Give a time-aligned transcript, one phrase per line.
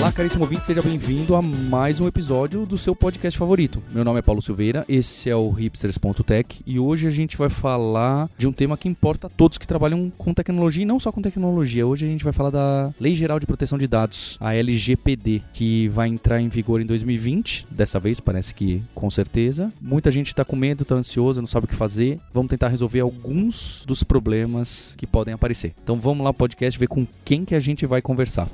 [0.00, 3.82] Olá, caríssimo ouvinte, seja bem-vindo a mais um episódio do seu podcast favorito.
[3.92, 8.30] Meu nome é Paulo Silveira, esse é o hipsters.tech e hoje a gente vai falar
[8.38, 11.20] de um tema que importa a todos que trabalham com tecnologia e não só com
[11.20, 11.86] tecnologia.
[11.86, 15.88] Hoje a gente vai falar da Lei Geral de Proteção de Dados, a LGPD, que
[15.88, 17.66] vai entrar em vigor em 2020.
[17.70, 19.70] Dessa vez parece que com certeza.
[19.82, 22.18] Muita gente está com medo, está ansiosa, não sabe o que fazer.
[22.32, 25.74] Vamos tentar resolver alguns dos problemas que podem aparecer.
[25.84, 28.48] Então vamos lá, podcast, ver com quem que a gente vai conversar.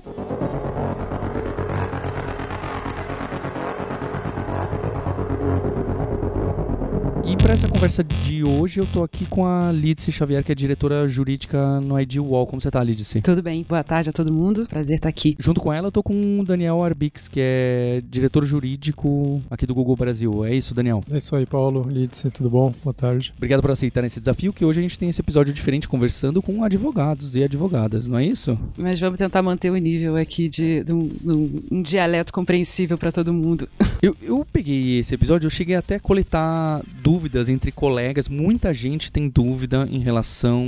[7.29, 10.55] E para essa conversa de hoje, eu tô aqui com a Lidse Xavier, que é
[10.55, 12.47] diretora jurídica no ID Wall.
[12.47, 13.21] Como você tá, Lidse?
[13.21, 13.67] Tudo bem.
[13.69, 14.65] Boa tarde a todo mundo.
[14.69, 15.35] Prazer estar aqui.
[15.37, 19.75] Junto com ela, eu tô com o Daniel Arbix, que é diretor jurídico aqui do
[19.75, 20.45] Google Brasil.
[20.45, 21.03] É isso, Daniel?
[21.11, 21.89] É isso aí, Paulo.
[21.91, 22.73] Lidse, tudo bom?
[22.85, 23.35] Boa tarde.
[23.37, 26.63] Obrigado por aceitar esse desafio, que hoje a gente tem esse episódio diferente conversando com
[26.63, 28.57] advogados e advogadas, não é isso?
[28.79, 32.97] Mas vamos tentar manter o nível aqui de, de, um, de um, um, dialeto compreensível
[32.97, 33.69] para todo mundo.
[34.01, 36.83] Eu, eu peguei esse episódio, eu cheguei até a coletar
[37.17, 38.29] dúvidas entre colegas.
[38.29, 40.67] Muita gente tem dúvida em relação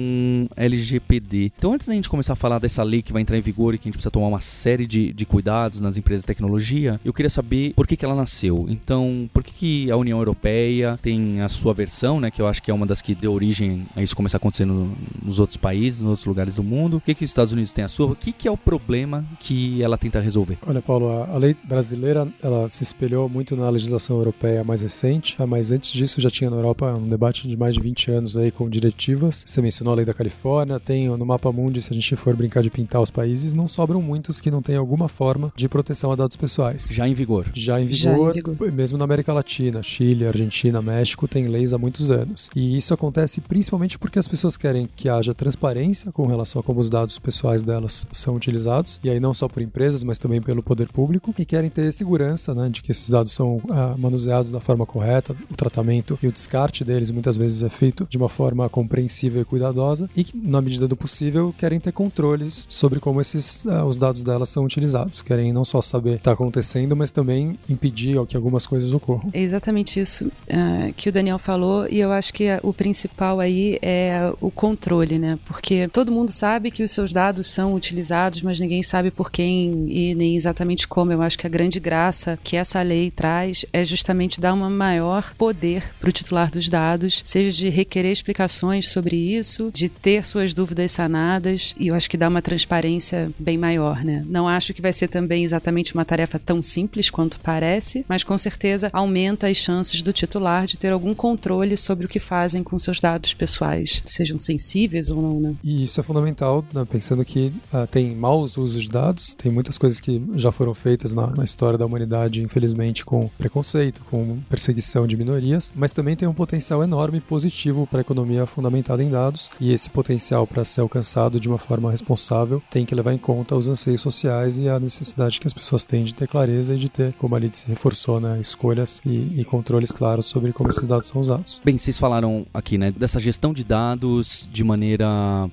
[0.56, 1.52] LGPD.
[1.58, 3.78] Então, antes da gente começar a falar dessa lei que vai entrar em vigor e
[3.78, 7.12] que a gente precisa tomar uma série de, de cuidados nas empresas de tecnologia, eu
[7.12, 8.64] queria saber por que, que ela nasceu.
[8.70, 12.30] Então, por que, que a União Europeia tem a sua versão, né?
[12.30, 14.64] Que eu acho que é uma das que deu origem a isso começar a acontecer
[14.64, 16.98] no, nos outros países, nos outros lugares do mundo.
[16.98, 18.06] Por que, que os Estados Unidos têm a sua?
[18.06, 20.56] O que, que é o problema que ela tenta resolver?
[20.66, 25.36] Olha, Paulo, a, a lei brasileira ela se espelhou muito na legislação europeia mais recente,
[25.46, 28.50] mas antes disso já tinha na Europa um debate de mais de 20 anos aí
[28.50, 29.44] com diretivas.
[29.46, 32.62] Você mencionou a lei da Califórnia, tem no mapa mundi, se a gente for brincar
[32.62, 36.16] de pintar os países, não sobram muitos que não têm alguma forma de proteção a
[36.16, 36.88] dados pessoais.
[36.92, 37.46] Já em vigor.
[37.54, 38.72] Já em vigor, Já em vigor.
[38.72, 42.50] mesmo na América Latina, Chile, Argentina, México, tem leis há muitos anos.
[42.54, 46.80] E isso acontece principalmente porque as pessoas querem que haja transparência com relação a como
[46.80, 50.62] os dados pessoais delas são utilizados, e aí não só por empresas, mas também pelo
[50.62, 54.60] poder público, e querem ter segurança né, de que esses dados são ah, manuseados da
[54.60, 58.68] forma correta, o tratamento e o descarte deles muitas vezes é feito de uma forma
[58.68, 63.64] compreensível e cuidadosa e que, na medida do possível, querem ter controles sobre como esses
[63.64, 65.22] uh, os dados delas são utilizados.
[65.22, 69.30] Querem não só saber o que está acontecendo, mas também impedir que algumas coisas ocorram.
[69.32, 73.78] É exatamente isso uh, que o Daniel falou e eu acho que o principal aí
[73.82, 75.38] é o controle, né?
[75.46, 79.88] Porque todo mundo sabe que os seus dados são utilizados, mas ninguém sabe por quem
[79.90, 81.12] e nem exatamente como.
[81.12, 85.34] Eu acho que a grande graça que essa lei traz é justamente dar um maior
[85.36, 90.52] poder para o titular dos dados, seja de requerer explicações sobre isso, de ter suas
[90.52, 94.24] dúvidas sanadas, e eu acho que dá uma transparência bem maior, né?
[94.28, 98.36] Não acho que vai ser também exatamente uma tarefa tão simples quanto parece, mas com
[98.36, 102.78] certeza aumenta as chances do titular de ter algum controle sobre o que fazem com
[102.78, 105.54] seus dados pessoais, sejam sensíveis ou não, né?
[105.62, 106.84] E isso é fundamental, né?
[106.90, 111.14] pensando que uh, tem maus usos de dados, tem muitas coisas que já foram feitas
[111.14, 116.28] na, na história da humanidade, infelizmente, com preconceito, com perseguição de minorias, mas também tem
[116.28, 120.80] um potencial enorme positivo para a economia fundamentada em dados e esse potencial para ser
[120.80, 124.78] alcançado de uma forma responsável tem que levar em conta os anseios sociais e a
[124.78, 128.20] necessidade que as pessoas têm de ter clareza e de ter, como a se reforçou,
[128.20, 131.60] né, escolhas e, e, controles claros sobre como esses dados são usados.
[131.64, 135.06] Bem, vocês falaram aqui, né, dessa gestão de dados de maneira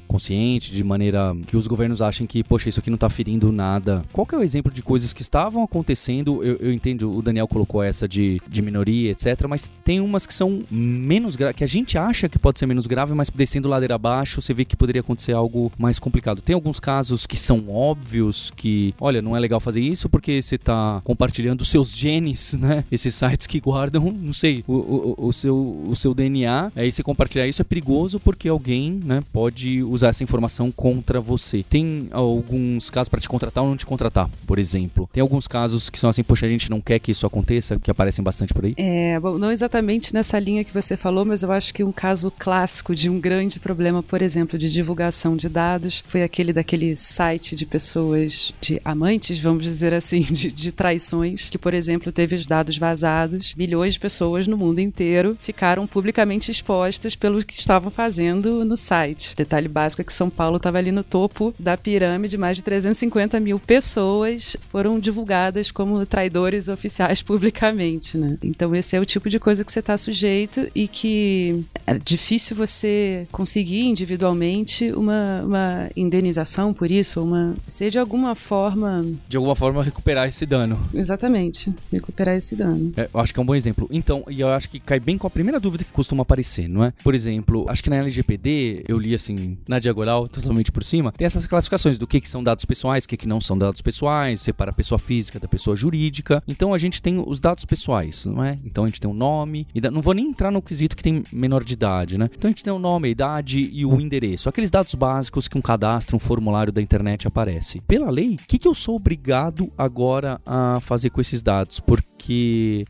[0.07, 4.03] consciente, de maneira que os governos achem que, poxa, isso aqui não está ferindo nada.
[4.11, 6.43] Qual que é o exemplo de coisas que estavam acontecendo?
[6.43, 10.33] Eu, eu entendo, o Daniel colocou essa de, de minoria, etc., mas tem umas que
[10.35, 13.95] são menos graves, que a gente acha que pode ser menos grave, mas descendo ladeira
[13.95, 16.41] abaixo, você vê que poderia acontecer algo mais complicado.
[16.41, 20.55] Tem alguns casos que são óbvios que, olha, não é legal fazer isso porque você
[20.55, 22.83] está compartilhando seus genes, né?
[22.91, 25.55] Esses sites que guardam, não sei, o, o, o, seu,
[25.87, 26.71] o seu DNA.
[26.75, 31.63] Aí se compartilhar isso é perigoso porque alguém, né, pode usar essa informação contra você.
[31.63, 35.09] Tem alguns casos para te contratar ou não te contratar, por exemplo.
[35.11, 37.91] Tem alguns casos que são assim, poxa, a gente não quer que isso aconteça, que
[37.91, 38.73] aparecem bastante por aí.
[38.77, 42.31] É, bom, não exatamente nessa linha que você falou, mas eu acho que um caso
[42.31, 47.55] clássico de um grande problema, por exemplo, de divulgação de dados, foi aquele daquele site
[47.55, 52.47] de pessoas, de amantes, vamos dizer assim, de, de traições, que, por exemplo, teve os
[52.47, 53.53] dados vazados.
[53.55, 59.35] Milhões de pessoas no mundo inteiro ficaram publicamente expostas pelo que estavam fazendo no site.
[59.35, 63.39] Detalhe básico é que São Paulo estava ali no topo da pirâmide, mais de 350
[63.39, 68.37] mil pessoas foram divulgadas como traidores oficiais publicamente, né?
[68.43, 72.55] Então esse é o tipo de coisa que você está sujeito e que é difícil
[72.55, 79.55] você conseguir individualmente uma, uma indenização por isso, uma ser de alguma forma de alguma
[79.55, 80.79] forma recuperar esse dano.
[80.93, 82.93] Exatamente, recuperar esse dano.
[82.95, 83.87] É, eu acho que é um bom exemplo.
[83.91, 86.83] Então, e eu acho que cai bem com a primeira dúvida que costuma aparecer, não
[86.83, 86.93] é?
[87.03, 91.25] Por exemplo, acho que na LGPD, eu li assim, na diagonal, totalmente por cima, tem
[91.25, 94.39] essas classificações do que, que são dados pessoais, o que, que não são dados pessoais,
[94.39, 96.41] separa a pessoa física da pessoa jurídica.
[96.47, 98.57] Então a gente tem os dados pessoais, não é?
[98.63, 101.01] Então a gente tem o um nome, e não vou nem entrar no quesito que
[101.01, 102.29] tem menor de idade, né?
[102.31, 104.47] Então a gente tem o nome, a idade e o endereço.
[104.47, 107.81] Aqueles dados básicos que um cadastro, um formulário da internet aparece.
[107.81, 111.79] Pela lei, o que, que eu sou obrigado agora a fazer com esses dados?
[111.79, 112.05] Porque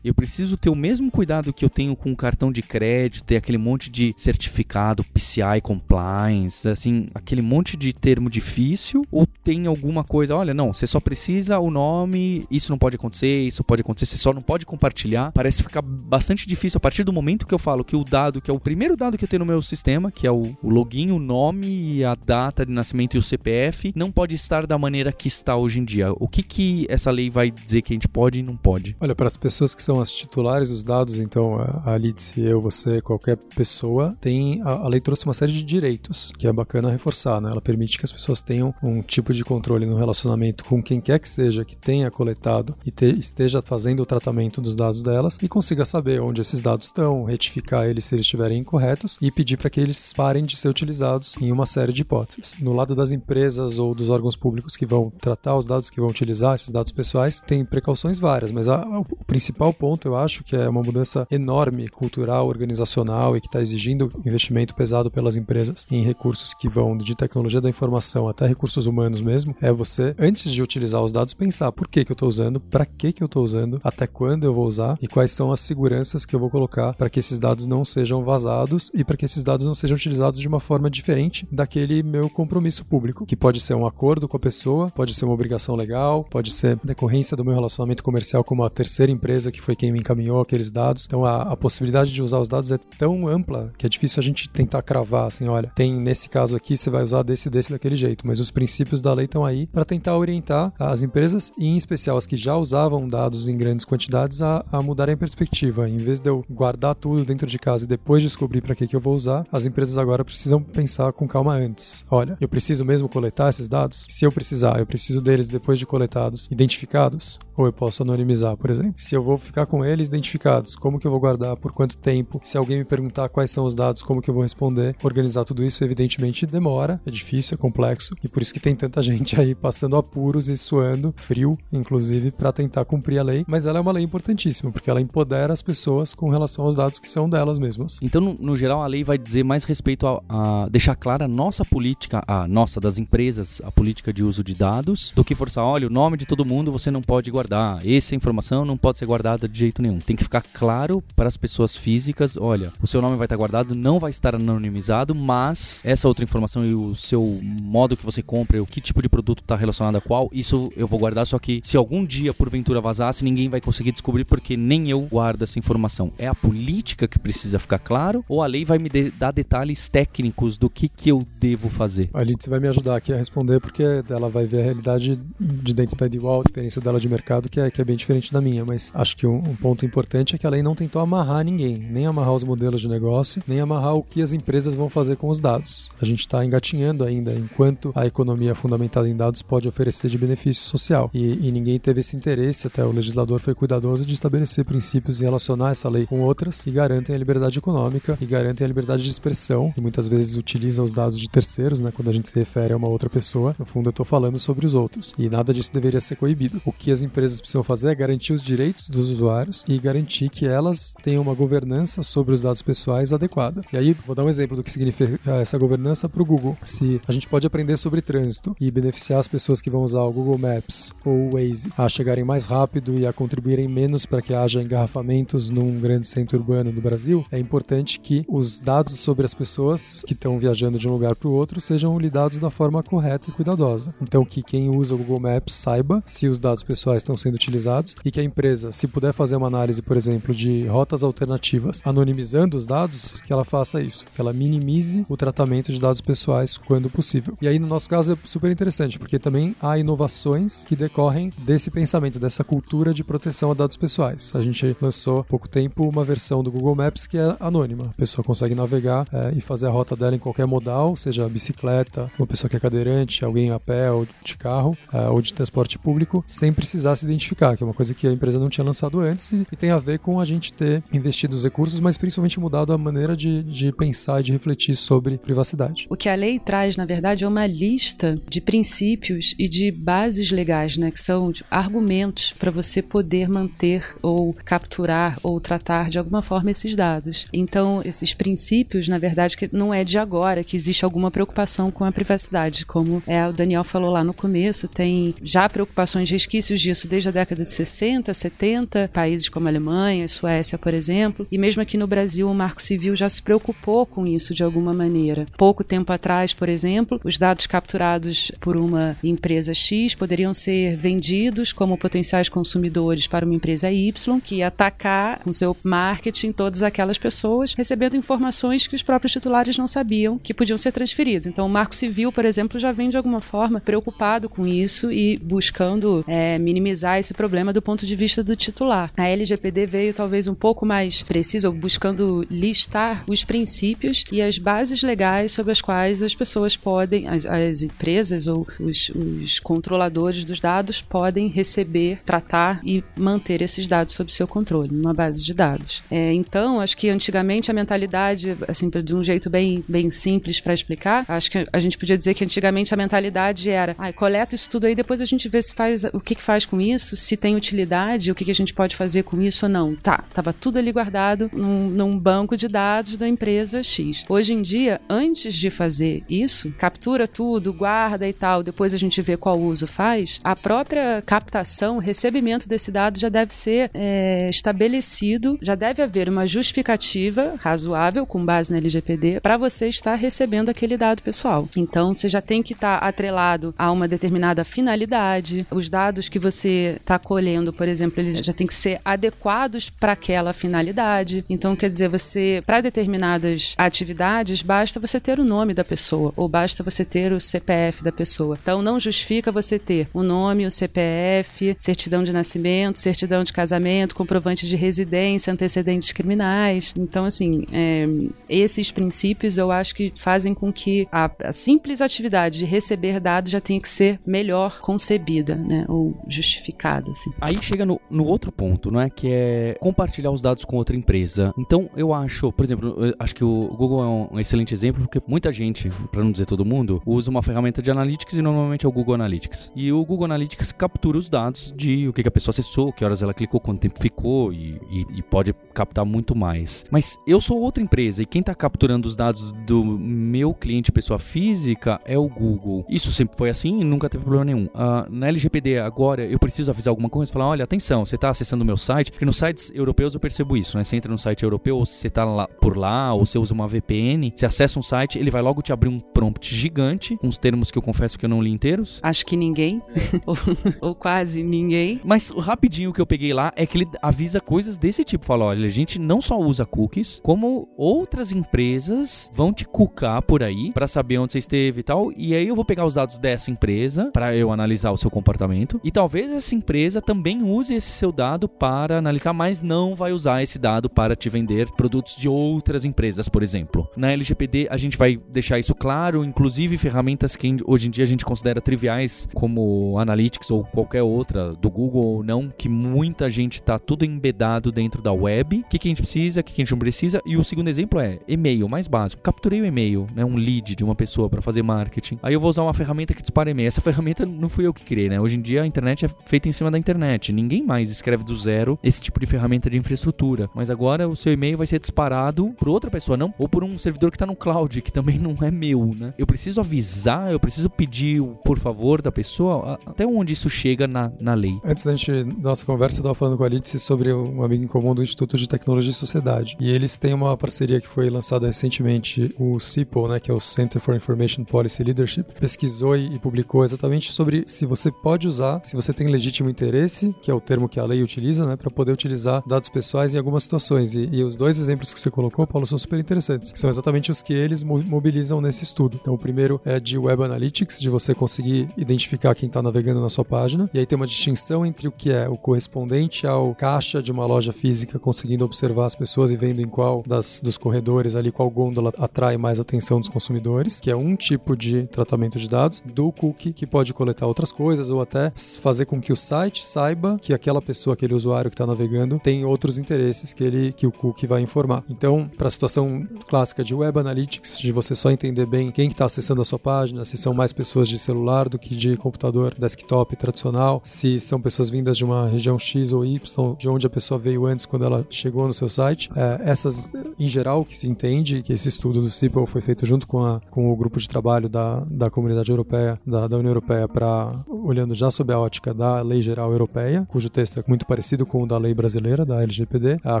[0.04, 3.36] eu preciso ter o mesmo cuidado que eu tenho com o cartão de crédito, ter
[3.36, 10.04] aquele monte de certificado, PCI compliance, assim, aquele monte de termo difícil, ou tem alguma
[10.04, 14.06] coisa, olha, não, você só precisa o nome, isso não pode acontecer, isso pode acontecer,
[14.06, 15.32] você só não pode compartilhar.
[15.32, 18.50] Parece ficar bastante difícil a partir do momento que eu falo que o dado, que
[18.50, 21.10] é o primeiro dado que eu tenho no meu sistema, que é o, o login,
[21.10, 25.28] o nome, a data de nascimento e o CPF, não pode estar da maneira que
[25.28, 26.12] está hoje em dia.
[26.12, 28.96] O que que essa lei vai dizer que a gente pode e não pode?
[29.00, 33.00] Olha, para as pessoas que são as titulares dos dados, então a Lidse, eu, você,
[33.00, 37.40] qualquer pessoa, tem a, a lei trouxe uma série de direitos, que é bacana reforçar,
[37.40, 37.50] né?
[37.50, 41.18] Ela permite que as pessoas tenham um tipo de controle no relacionamento com quem quer
[41.18, 45.48] que seja que tenha coletado e te, esteja fazendo o tratamento dos dados delas e
[45.48, 49.70] consiga saber onde esses dados estão, retificar eles se eles estiverem incorretos e pedir para
[49.70, 52.56] que eles parem de ser utilizados em uma série de hipóteses.
[52.60, 56.10] No lado das empresas ou dos órgãos públicos que vão tratar os dados que vão
[56.10, 60.44] utilizar esses dados pessoais, tem precauções várias, mas a, a, o principal ponto eu acho
[60.44, 65.86] que é uma mudança enorme cultural, organizacional e que está exigindo investimento pesado pelas empresas
[65.90, 70.52] em recursos que vão de tecnologia da informação até recursos humanos mesmo, é você, antes
[70.52, 73.26] de utilizar os dados, pensar por que, que eu estou usando, para que, que eu
[73.26, 76.50] estou usando, até quando eu vou usar e quais são as seguranças que eu vou
[76.50, 79.96] colocar para que esses dados não sejam vazados e para que esses dados não sejam
[79.96, 84.36] utilizados de uma forma diferente daquele meu compromisso público, que pode ser um acordo com
[84.36, 88.54] a pessoa, pode ser uma obrigação legal, pode ser decorrência do meu relacionamento comercial com
[88.54, 91.04] uma terceira empresa que foi quem me encaminhou aqueles dados.
[91.06, 94.22] Então a, a possibilidade de usar os dados é tão ampla que é difícil a
[94.22, 97.96] gente tentar cravar assim, olha, tem nesse caso aqui você vai usar desse desse daquele
[97.96, 101.76] jeito, mas os princípios da lei estão aí para tentar orientar as empresas e em
[101.76, 105.88] especial as que já usavam dados em grandes quantidades a, a mudarem a perspectiva.
[105.88, 108.96] Em vez de eu guardar tudo dentro de casa e depois descobrir para que que
[108.96, 112.04] eu vou usar, as empresas agora precisam pensar com calma antes.
[112.10, 114.06] Olha, eu preciso mesmo coletar esses dados?
[114.08, 118.70] Se eu precisar, eu preciso deles depois de coletados, identificados, ou eu posso anonimizar, por
[118.70, 118.85] exemplo.
[118.96, 122.40] Se eu vou ficar com eles identificados, como que eu vou guardar, por quanto tempo?
[122.42, 124.96] Se alguém me perguntar quais são os dados, como que eu vou responder?
[125.02, 129.00] Organizar tudo isso, evidentemente, demora, é difícil, é complexo, e por isso que tem tanta
[129.02, 133.44] gente aí passando apuros e suando, frio, inclusive, para tentar cumprir a lei.
[133.46, 136.98] Mas ela é uma lei importantíssima, porque ela empodera as pessoas com relação aos dados
[136.98, 137.98] que são delas mesmas.
[138.02, 141.28] Então, no, no geral, a lei vai dizer mais respeito a, a, deixar clara a
[141.28, 145.64] nossa política, a nossa das empresas, a política de uso de dados, do que forçar,
[145.64, 149.06] olha, o nome de todo mundo você não pode guardar, essa informação não pode ser
[149.06, 149.98] guardada de jeito nenhum.
[149.98, 153.74] Tem que ficar claro para as pessoas físicas, olha, o seu nome vai estar guardado,
[153.74, 158.62] não vai estar anonimizado, mas essa outra informação e o seu modo que você compra,
[158.62, 161.60] o que tipo de produto está relacionado a qual, isso eu vou guardar, só que
[161.62, 166.12] se algum dia porventura vazasse, ninguém vai conseguir descobrir porque nem eu guardo essa informação.
[166.18, 169.88] É a política que precisa ficar claro ou a lei vai me de dar detalhes
[169.88, 172.10] técnicos do que, que eu devo fazer?
[172.12, 175.74] A Lidse vai me ajudar aqui a responder porque ela vai ver a realidade de
[175.74, 178.40] dentro da Edwall, a experiência dela de mercado que é, que é bem diferente da
[178.40, 181.44] minha, mas acho que um, um ponto importante é que a lei não tentou amarrar
[181.44, 185.16] ninguém, nem amarrar os modelos de negócio, nem amarrar o que as empresas vão fazer
[185.16, 185.90] com os dados.
[186.00, 190.64] A gente está engatinhando ainda enquanto a economia fundamentada em dados pode oferecer de benefício
[190.64, 191.10] social.
[191.14, 195.24] E, e, ninguém teve esse interesse, até o legislador foi cuidadoso de estabelecer princípios e
[195.24, 199.10] relacionar essa lei com outras que garantem a liberdade econômica e garantem a liberdade de
[199.10, 202.72] expressão, que muitas vezes utiliza os dados de terceiros, né, quando a gente se refere
[202.72, 203.54] a uma outra pessoa.
[203.58, 205.14] No fundo, eu estou falando sobre os outros.
[205.18, 206.60] E nada disso deveria ser coibido.
[206.64, 208.55] O que as empresas precisam fazer é garantir os direitos
[208.88, 213.62] dos usuários e garantir que elas tenham uma governança sobre os dados pessoais adequada.
[213.72, 216.56] E aí, vou dar um exemplo do que significa essa governança para o Google.
[216.62, 220.12] Se a gente pode aprender sobre trânsito e beneficiar as pessoas que vão usar o
[220.12, 224.34] Google Maps ou o Waze a chegarem mais rápido e a contribuírem menos para que
[224.34, 229.34] haja engarrafamentos num grande centro urbano do Brasil, é importante que os dados sobre as
[229.34, 233.28] pessoas que estão viajando de um lugar para o outro sejam lidados da forma correta
[233.28, 233.94] e cuidadosa.
[234.00, 237.94] Então, que quem usa o Google Maps saiba se os dados pessoais estão sendo utilizados
[238.04, 241.82] e que a empresa empresa, se puder fazer uma análise, por exemplo, de rotas alternativas,
[241.84, 246.56] anonimizando os dados, que ela faça isso, que ela minimize o tratamento de dados pessoais
[246.56, 247.36] quando possível.
[247.42, 251.70] E aí, no nosso caso, é super interessante, porque também há inovações que decorrem desse
[251.70, 254.30] pensamento, dessa cultura de proteção a dados pessoais.
[254.34, 257.86] A gente lançou há pouco tempo uma versão do Google Maps que é anônima.
[257.86, 262.10] A pessoa consegue navegar é, e fazer a rota dela em qualquer modal, seja bicicleta,
[262.18, 265.78] uma pessoa que é cadeirante, alguém a pé ou de carro, é, ou de transporte
[265.78, 269.00] público, sem precisar se identificar, que é uma coisa que a empresa não tinha lançado
[269.00, 272.40] antes e, e tem a ver com a gente ter investido os recursos, mas principalmente
[272.40, 275.86] mudado a maneira de, de pensar e de refletir sobre privacidade.
[275.88, 280.30] O que a lei traz, na verdade, é uma lista de princípios e de bases
[280.30, 286.22] legais, né, que são argumentos para você poder manter ou capturar ou tratar de alguma
[286.22, 287.26] forma esses dados.
[287.32, 291.84] Então, esses princípios, na verdade, que não é de agora que existe alguma preocupação com
[291.84, 296.88] a privacidade, como é, o Daniel falou lá no começo, tem já preocupações, resquícios disso
[296.88, 301.76] desde a década de 60, 70, países como Alemanha, Suécia, por exemplo, e mesmo aqui
[301.76, 305.26] no Brasil o Marco Civil já se preocupou com isso de alguma maneira.
[305.36, 311.52] Pouco tempo atrás, por exemplo, os dados capturados por uma empresa X poderiam ser vendidos
[311.52, 316.98] como potenciais consumidores para uma empresa Y, que ia atacar com seu marketing todas aquelas
[316.98, 321.26] pessoas, recebendo informações que os próprios titulares não sabiam que podiam ser transferidos.
[321.26, 325.16] Então, o Marco Civil, por exemplo, já vem de alguma forma preocupado com isso e
[325.18, 328.92] buscando é, minimizar esse problema do ponto de vista do titular.
[328.96, 334.82] A LGPD veio talvez um pouco mais precisa, buscando listar os princípios e as bases
[334.82, 340.40] legais sobre as quais as pessoas podem, as, as empresas ou os, os controladores dos
[340.40, 345.82] dados podem receber, tratar e manter esses dados sob seu controle, numa base de dados.
[345.90, 350.54] É, então, acho que antigamente a mentalidade, assim, de um jeito bem, bem simples para
[350.54, 354.50] explicar, acho que a gente podia dizer que antigamente a mentalidade era, ah, coleta isso
[354.50, 357.16] tudo aí, depois a gente vê se faz o que, que faz com isso, se
[357.16, 359.74] tem utilidade, o que, que a gente pode fazer com isso ou não.
[359.74, 364.04] Tá, tava tudo ali guardado num, num banco de dados da empresa X.
[364.08, 369.00] Hoje em dia, antes de fazer isso, captura tudo, guarda e tal, depois a gente
[369.02, 375.38] vê qual uso faz, a própria captação, recebimento desse dado já deve ser é, estabelecido,
[375.40, 380.76] já deve haver uma justificativa razoável com base na LGPD para você estar recebendo aquele
[380.76, 381.48] dado pessoal.
[381.56, 385.46] Então, você já tem que estar tá atrelado a uma determinada finalidade.
[385.50, 389.92] Os dados que você está colhendo, por exemplo, eles já têm que ser adequados para
[389.92, 391.24] aquela finalidade.
[391.28, 396.28] Então, quer dizer, você, para determinadas atividades, basta você ter o nome da pessoa ou
[396.28, 398.38] basta você ter o CPF da pessoa.
[398.40, 403.94] Então, não justifica você ter o nome, o CPF, certidão de nascimento, certidão de casamento,
[403.94, 406.72] comprovante de residência, antecedentes criminais.
[406.76, 407.86] Então, assim, é,
[408.28, 413.30] esses princípios eu acho que fazem com que a, a, simples atividade de receber dados
[413.30, 415.64] já tenha que ser melhor concebida, né?
[415.68, 417.10] Ou justificada, assim.
[417.20, 418.90] Aí chega no, no outro ponto, não é?
[418.90, 421.32] Que é compartilhar os dados com outra empresa.
[421.38, 425.30] Então, eu acho, por exemplo, acho que o Google é um, excelente exemplo, porque muita
[425.32, 428.72] gente, para não dizer todo mundo, usa uma ferramenta de analytics e normalmente é o
[428.72, 429.52] Google Analytics.
[429.54, 432.84] E o Google Analytics captura os dados de o que, que a pessoa acessou, que
[432.84, 436.64] horas ela clicou, quanto tempo ficou e, e, e pode captar muito mais.
[436.70, 440.98] Mas eu sou outra empresa e quem está capturando os dados do meu cliente, pessoa
[440.98, 442.64] física, é o Google.
[442.68, 444.46] Isso sempre foi assim e nunca teve problema nenhum.
[444.46, 448.42] Uh, na LGPD agora eu preciso avisar alguma coisa, falar, olha, atenção, você está acessando
[448.42, 450.64] o meu site, porque nos sites europeus eu percebo isso, né?
[450.64, 453.48] Você entra no site europeu, ou você está lá, por lá, ou você usa uma
[453.48, 457.18] VPN, você acessa um site, ele vai logo te abrir um prompt gigante, com os
[457.18, 458.80] termos que eu confesso que eu não li inteiros.
[458.82, 459.62] Acho que ninguém,
[460.06, 460.16] ou,
[460.60, 461.80] ou quase ninguém.
[461.84, 465.46] Mas rapidinho que eu peguei lá é que ele avisa coisas desse tipo, fala, olha,
[465.46, 470.68] a gente não só usa cookies, como outras empresas vão te cucar por aí para
[470.68, 473.90] saber onde você esteve e tal, e aí eu vou pegar os dados dessa empresa
[473.92, 478.28] para eu analisar o seu comportamento, e talvez essa empresa também use esse seu dado
[478.28, 483.08] para analisar, mas não vai usar esse dado para te vender produtos de outras empresas,
[483.08, 483.68] por exemplo.
[483.76, 487.86] Na LGPD a gente vai deixar isso claro, inclusive ferramentas que hoje em dia a
[487.86, 493.42] gente considera triviais, como Analytics ou qualquer outra, do Google ou não, que muita gente
[493.42, 495.40] tá tudo embedado dentro da web.
[495.40, 497.00] O que, que a gente precisa, o que, que a gente não precisa.
[497.06, 499.02] E o segundo exemplo é e-mail, mais básico.
[499.02, 501.98] Capturei o e-mail, né, um lead de uma pessoa para fazer marketing.
[502.02, 503.48] Aí eu vou usar uma ferramenta que dispara e-mail.
[503.48, 505.00] Essa ferramenta não fui eu que criei, né?
[505.00, 507.12] Hoje em dia a internet é feita em cima da internet.
[507.12, 510.28] Ninguém mais escreve do zero esse tipo de ferramenta de infraestrutura.
[510.34, 513.14] Mas agora o seu e-mail vai ser disparado por outra pessoa, não?
[513.18, 515.94] Ou por um servidor que tá no cloud, que também não é meu, né?
[515.98, 519.58] Eu preciso avisar, eu preciso pedir o por favor da pessoa.
[519.64, 521.38] Até onde isso chega na, na lei?
[521.44, 524.48] Antes da gente, nossa conversa, eu tava falando com a Alice sobre um amigo em
[524.48, 526.36] comum do Instituto de Tecnologia e Sociedade.
[526.40, 530.20] E eles têm uma parceria que foi lançada recentemente, o CIPO, né, que é o
[530.20, 535.54] Center for Information Policy Leadership, pesquisou e publicou exatamente sobre se você pode usar, se
[535.54, 538.50] você tem legítimo interesse, que é o termo termo que a lei utiliza, né, para
[538.50, 540.74] poder utilizar dados pessoais em algumas situações.
[540.74, 543.90] E, e, os dois exemplos que você colocou, Paulo, são super interessantes, que são exatamente
[543.90, 545.78] os que eles mobilizam nesse estudo.
[545.80, 549.90] Então, o primeiro é de Web Analytics, de você conseguir identificar quem está navegando na
[549.90, 553.82] sua página, e aí tem uma distinção entre o que é o correspondente ao caixa
[553.82, 557.94] de uma loja física, conseguindo observar as pessoas e vendo em qual das, dos corredores
[557.94, 562.28] ali, qual gôndola atrai mais atenção dos consumidores, que é um tipo de tratamento de
[562.28, 566.46] dados, do cookie, que pode coletar outras coisas, ou até fazer com que o site
[566.46, 570.66] saiba que aquela pessoa, aquele usuário que está navegando, tem outros interesses que ele que
[570.66, 571.64] o cookie vai informar.
[571.68, 575.84] Então, para a situação clássica de Web Analytics, de você só entender bem quem está
[575.84, 579.96] acessando a sua página, se são mais pessoas de celular do que de computador desktop
[579.96, 583.98] tradicional, se são pessoas vindas de uma região X ou Y, de onde a pessoa
[583.98, 585.90] veio antes quando ela chegou no seu site.
[585.96, 589.86] É, essas, em geral, que se entende que esse estudo do CIPL foi feito junto
[589.86, 593.68] com, a, com o grupo de trabalho da, da comunidade europeia, da, da União Europeia,
[593.68, 598.06] para olhando já sob a ótica da lei geral europeia, cujo texto é muito parecido
[598.06, 599.78] com o da lei brasileira, da LGPD.
[599.84, 600.00] A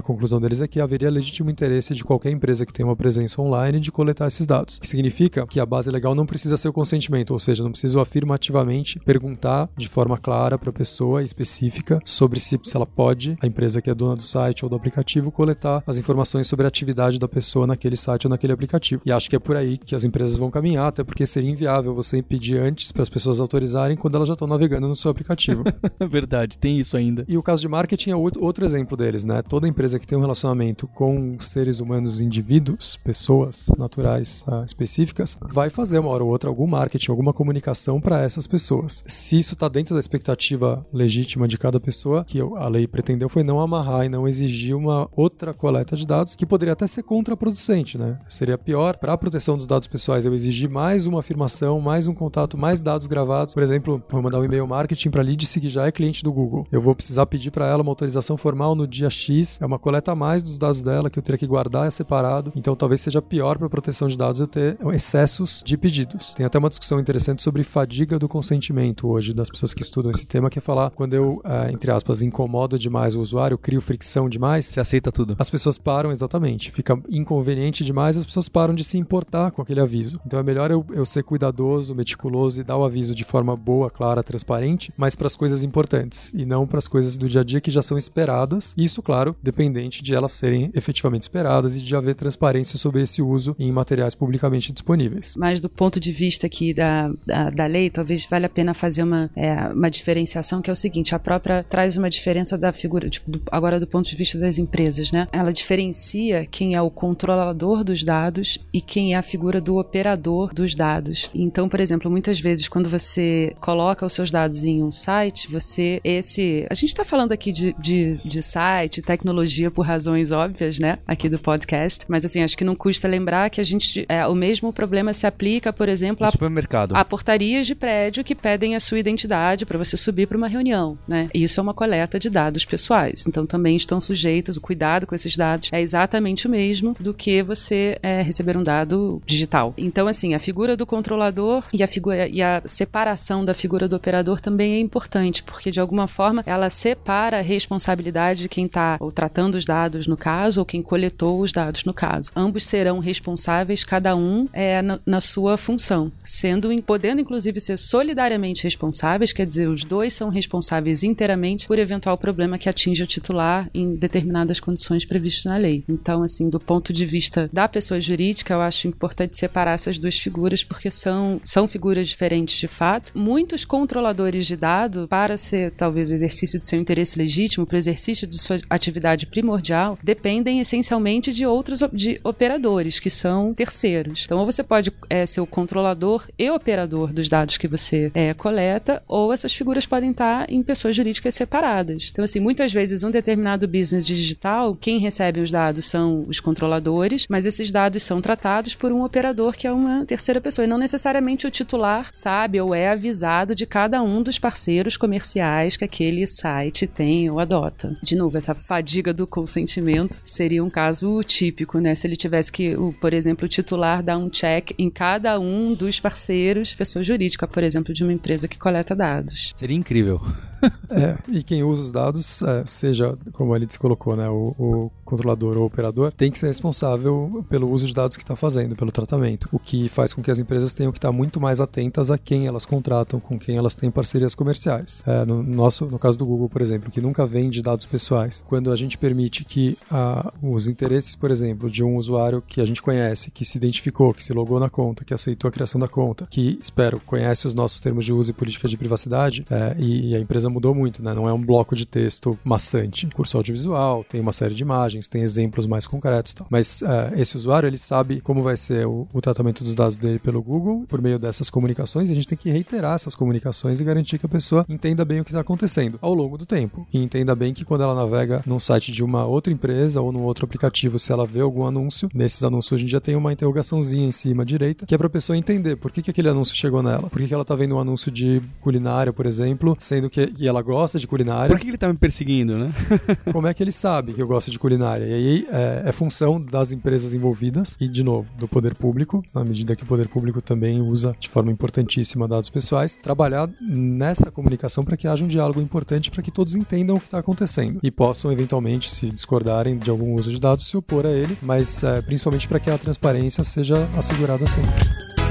[0.00, 3.80] conclusão deles é que haveria legítimo interesse de qualquer empresa que tenha uma presença online
[3.80, 4.76] de coletar esses dados.
[4.76, 7.70] O que significa que a base legal não precisa ser o consentimento, ou seja, não
[7.70, 13.36] precisa afirmativamente perguntar de forma clara para a pessoa específica sobre se, se ela pode,
[13.40, 16.68] a empresa que é dona do site ou do aplicativo, coletar as informações sobre a
[16.68, 19.02] atividade da pessoa naquele site ou naquele aplicativo.
[19.04, 21.94] E acho que é por aí que as empresas vão caminhar, até porque seria inviável
[21.94, 25.64] você impedir antes para as pessoas autorizarem quando elas já estão navegando no seu aplicativo.
[26.10, 27.24] Verdade, tem isso ainda.
[27.28, 29.42] E o caso de marketing é outro exemplo deles, né?
[29.42, 35.70] Toda empresa que tem um relacionamento com seres humanos, indivíduos, pessoas naturais uh, específicas, vai
[35.70, 39.04] fazer uma hora ou outra algum marketing, alguma comunicação para essas pessoas.
[39.06, 43.42] Se isso está dentro da expectativa legítima de cada pessoa, que a lei pretendeu foi
[43.42, 47.98] não amarrar e não exigir uma outra coleta de dados, que poderia até ser contraproducente,
[47.98, 48.18] né?
[48.28, 52.14] Seria pior para a proteção dos dados pessoais eu exigir mais uma afirmação, mais um
[52.14, 53.54] contato, mais dados gravados.
[53.54, 56.66] Por exemplo, vou mandar um e-mail marketing para Lidse que já é cliente do Google.
[56.70, 60.12] Eu vou precisar pedir para ela uma autorização formal no dia X, é uma coleta
[60.12, 62.52] a mais dos dados dela que eu teria que guardar é separado.
[62.54, 66.32] Então talvez seja pior para a proteção de dados eu ter excessos de pedidos.
[66.34, 70.26] Tem até uma discussão interessante sobre fadiga do consentimento hoje das pessoas que estudam esse
[70.26, 74.28] tema, que é falar quando eu, é, entre aspas, incomodo demais o usuário, crio fricção
[74.28, 74.66] demais.
[74.66, 75.34] Você aceita tudo.
[75.38, 76.70] As pessoas param, exatamente.
[76.70, 80.20] Fica inconveniente demais, as pessoas param de se importar com aquele aviso.
[80.24, 83.90] Então é melhor eu, eu ser cuidadoso, meticuloso e dar o aviso de forma boa,
[83.90, 87.44] clara, transparente, mas para as coisas importantes e não para as coisas do dia a
[87.44, 88.74] dia que já são esperadas.
[88.76, 93.54] Isso, claro, dependente de elas serem efetivamente esperadas e de haver transparência sobre esse uso
[93.58, 95.34] em materiais publicamente disponíveis.
[95.36, 99.02] Mas do ponto de vista aqui da, da, da lei, talvez valha a pena fazer
[99.02, 103.08] uma, é, uma diferenciação que é o seguinte: a própria traz uma diferença da figura,
[103.08, 105.28] tipo, do, agora do ponto de vista das empresas, né?
[105.32, 110.52] Ela diferencia quem é o controlador dos dados e quem é a figura do operador
[110.52, 111.30] dos dados.
[111.34, 116.00] Então, por exemplo, muitas vezes quando você coloca os seus dados em um site, você
[116.04, 120.98] esse, a gente está falando aqui de, de, de site, tecnologia por razões óbvias, né?
[121.06, 124.34] Aqui do podcast, mas assim acho que não custa lembrar que a gente é, o
[124.34, 126.94] mesmo problema se aplica, por exemplo, a, supermercado.
[126.94, 130.98] a portarias de prédio que pedem a sua identidade para você subir para uma reunião,
[131.06, 131.28] né?
[131.34, 133.26] Isso é uma coleta de dados pessoais.
[133.26, 137.42] Então também estão sujeitos o cuidado com esses dados é exatamente o mesmo do que
[137.42, 139.74] você é, receber um dado digital.
[139.76, 143.96] Então assim a figura do controlador e a figura e a separação da figura do
[143.96, 148.96] operador também é importante porque de alguma forma ela separa a responsabilidade de quem está
[149.00, 152.30] ou tratando os dados no caso ou quem coletou os dados no caso.
[152.34, 158.64] Ambos serão responsáveis cada um é, na, na sua função, sendo podendo inclusive ser solidariamente
[158.64, 163.68] responsáveis, quer dizer, os dois são responsáveis inteiramente por eventual problema que atinja o titular
[163.74, 165.84] em determinadas condições previstas na lei.
[165.88, 170.18] Então, assim, do ponto de vista da pessoa jurídica, eu acho importante separar essas duas
[170.18, 173.12] figuras porque são, são figuras diferentes de fato.
[173.14, 177.78] Muitos controladores de dado, para ser talvez o exercício do seu interesse legítimo, para o
[177.78, 184.24] exercício de sua atividade primordial, dependem essencialmente de outros de operadores, que são terceiros.
[184.24, 188.34] Então, ou você pode é, ser o controlador e operador dos dados que você é,
[188.34, 192.10] coleta, ou essas figuras podem estar em pessoas jurídicas separadas.
[192.12, 197.26] Então, assim, muitas vezes um determinado business digital, quem recebe os dados são os controladores,
[197.28, 200.78] mas esses dados são tratados por um operador que é uma terceira pessoa, e não
[200.78, 206.25] necessariamente o titular sabe ou é avisado de cada um dos parceiros comerciais que aquele
[206.26, 207.96] site tem ou adota.
[208.02, 211.94] De novo, essa fadiga do consentimento seria um caso típico, né?
[211.94, 216.00] Se ele tivesse que, por exemplo, o titular dar um check em cada um dos
[216.00, 219.52] parceiros, pessoa jurídica, por exemplo, de uma empresa que coleta dados.
[219.56, 220.20] Seria incrível.
[220.90, 224.90] é, e quem usa os dados, é, seja, como a Lidz colocou, né, o, o,
[225.04, 228.74] controlador ou o operador, tem que ser responsável pelo uso de dados que está fazendo,
[228.74, 229.48] pelo tratamento.
[229.52, 232.46] O que faz com que as empresas tenham que estar muito mais atentas a quem
[232.46, 235.02] elas contratam, com quem elas têm parcerias comerciais.
[235.06, 238.72] É, no, nosso, no caso do Google, por exemplo, que nunca vende dados pessoais, quando
[238.72, 242.82] a gente permite que a, os interesses, por exemplo, de um usuário que a gente
[242.82, 246.26] conhece, que se identificou, que se logou na conta, que aceitou a criação da conta,
[246.28, 250.18] que, espero, conhece os nossos termos de uso e política de privacidade, é, e a
[250.18, 251.14] empresa mudou muito, né?
[251.14, 253.06] Não é um bloco de texto maçante.
[253.08, 256.34] Curso audiovisual, tem uma série de imagens, tem exemplos mais concretos.
[256.34, 256.46] Tal.
[256.50, 260.18] Mas é, esse usuário, ele sabe como vai ser o, o, tratamento dos dados dele
[260.18, 263.84] pelo Google, por meio dessas comunicações, e a gente tem que reiterar essas comunicações e
[263.84, 266.86] garantir que a pessoa entenda bem o que está acontecendo ao longo do tempo.
[266.92, 270.22] E entenda bem que quando ela navega num site de uma outra empresa ou num
[270.22, 274.06] outro aplicativo, se ela vê algum anúncio, nesses anúncios hoje em dia tem uma interrogaçãozinha
[274.06, 276.82] em cima direita, que é para a pessoa entender por que, que aquele anúncio chegou
[276.82, 277.08] nela.
[277.08, 280.46] Por que, que ela está vendo um anúncio de culinária, por exemplo, sendo que e
[280.46, 281.54] ela gosta de culinária.
[281.54, 282.72] Por que ele tá me perseguindo, né?
[283.32, 285.04] Como é que ele sabe que eu gosto de culinária?
[285.04, 289.44] E aí é, é, função das empresas envolvidas e, de novo, do poder público, na
[289.44, 294.84] medida que o poder público também usa de forma importantíssima dados pessoais, trabalhar nessa comunicação
[294.84, 297.90] para que haja um diálogo importante para que todos entendam o que está acontecendo e
[297.90, 302.02] possam, eventualmente, se discordarem de algum uso de dados, se opor a ele, mas é,
[302.02, 305.25] principalmente para que a transparência seja assegurada sempre.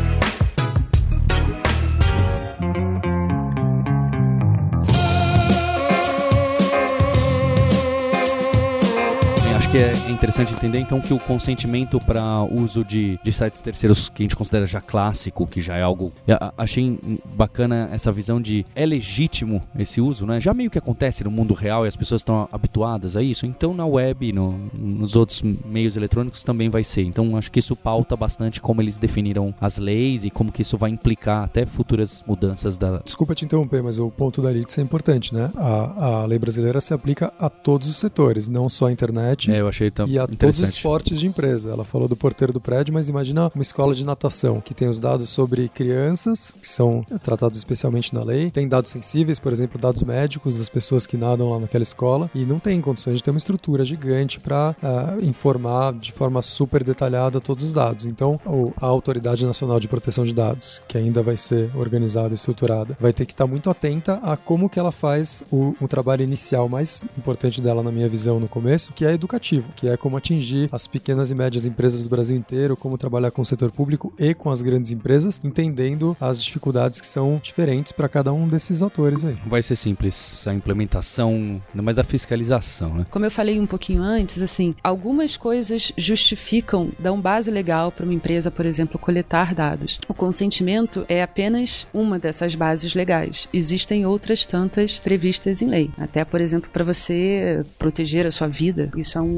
[9.76, 14.22] Que é interessante entender, então, que o consentimento para uso de, de sites terceiros que
[14.22, 16.14] a gente considera já clássico, que já é algo.
[16.58, 16.98] Achei
[17.34, 20.40] bacana essa visão de é legítimo esse uso, né?
[20.40, 23.46] Já meio que acontece no mundo real e as pessoas estão habituadas a isso.
[23.46, 27.04] Então, na web, no, nos outros meios eletrônicos também vai ser.
[27.04, 30.78] Então, acho que isso pauta bastante como eles definiram as leis e como que isso
[30.78, 33.02] vai implicar até futuras mudanças da.
[33.04, 35.52] Desculpa te interromper, mas o ponto da LITS é importante, né?
[35.58, 39.52] A, a lei brasileira se aplica a todos os setores, não só a internet.
[39.52, 41.72] É, eu achei tão E a todos os portes de empresa.
[41.72, 45.00] Ela falou do porteiro do prédio, mas imagina uma escola de natação que tem os
[45.00, 48.52] dados sobre crianças, que são tratados especialmente na lei.
[48.52, 52.30] Tem dados sensíveis, por exemplo, dados médicos das pessoas que nadam lá naquela escola.
[52.34, 56.42] E não tem condições de ter uma estrutura gigante para uh, ah, informar de forma
[56.42, 58.06] super detalhada todos os dados.
[58.06, 58.40] Então,
[58.80, 63.14] a Autoridade Nacional de Proteção de Dados, que ainda vai ser organizada e estruturada, vai
[63.14, 67.04] ter que estar muito atenta a como que ela faz o, o trabalho inicial mais
[67.18, 70.88] importante dela, na minha visão, no começo, que é educativo que é como atingir as
[70.88, 74.50] pequenas e médias empresas do Brasil inteiro, como trabalhar com o setor público e com
[74.50, 79.36] as grandes empresas, entendendo as dificuldades que são diferentes para cada um desses atores aí.
[79.46, 83.06] Vai ser simples a implementação, ainda mais da fiscalização, né?
[83.10, 88.14] Como eu falei um pouquinho antes, assim, algumas coisas justificam, dão base legal para uma
[88.14, 90.00] empresa, por exemplo, coletar dados.
[90.08, 93.48] O consentimento é apenas uma dessas bases legais.
[93.54, 95.90] Existem outras tantas previstas em lei.
[95.98, 99.35] Até, por exemplo, para você proteger a sua vida, isso é um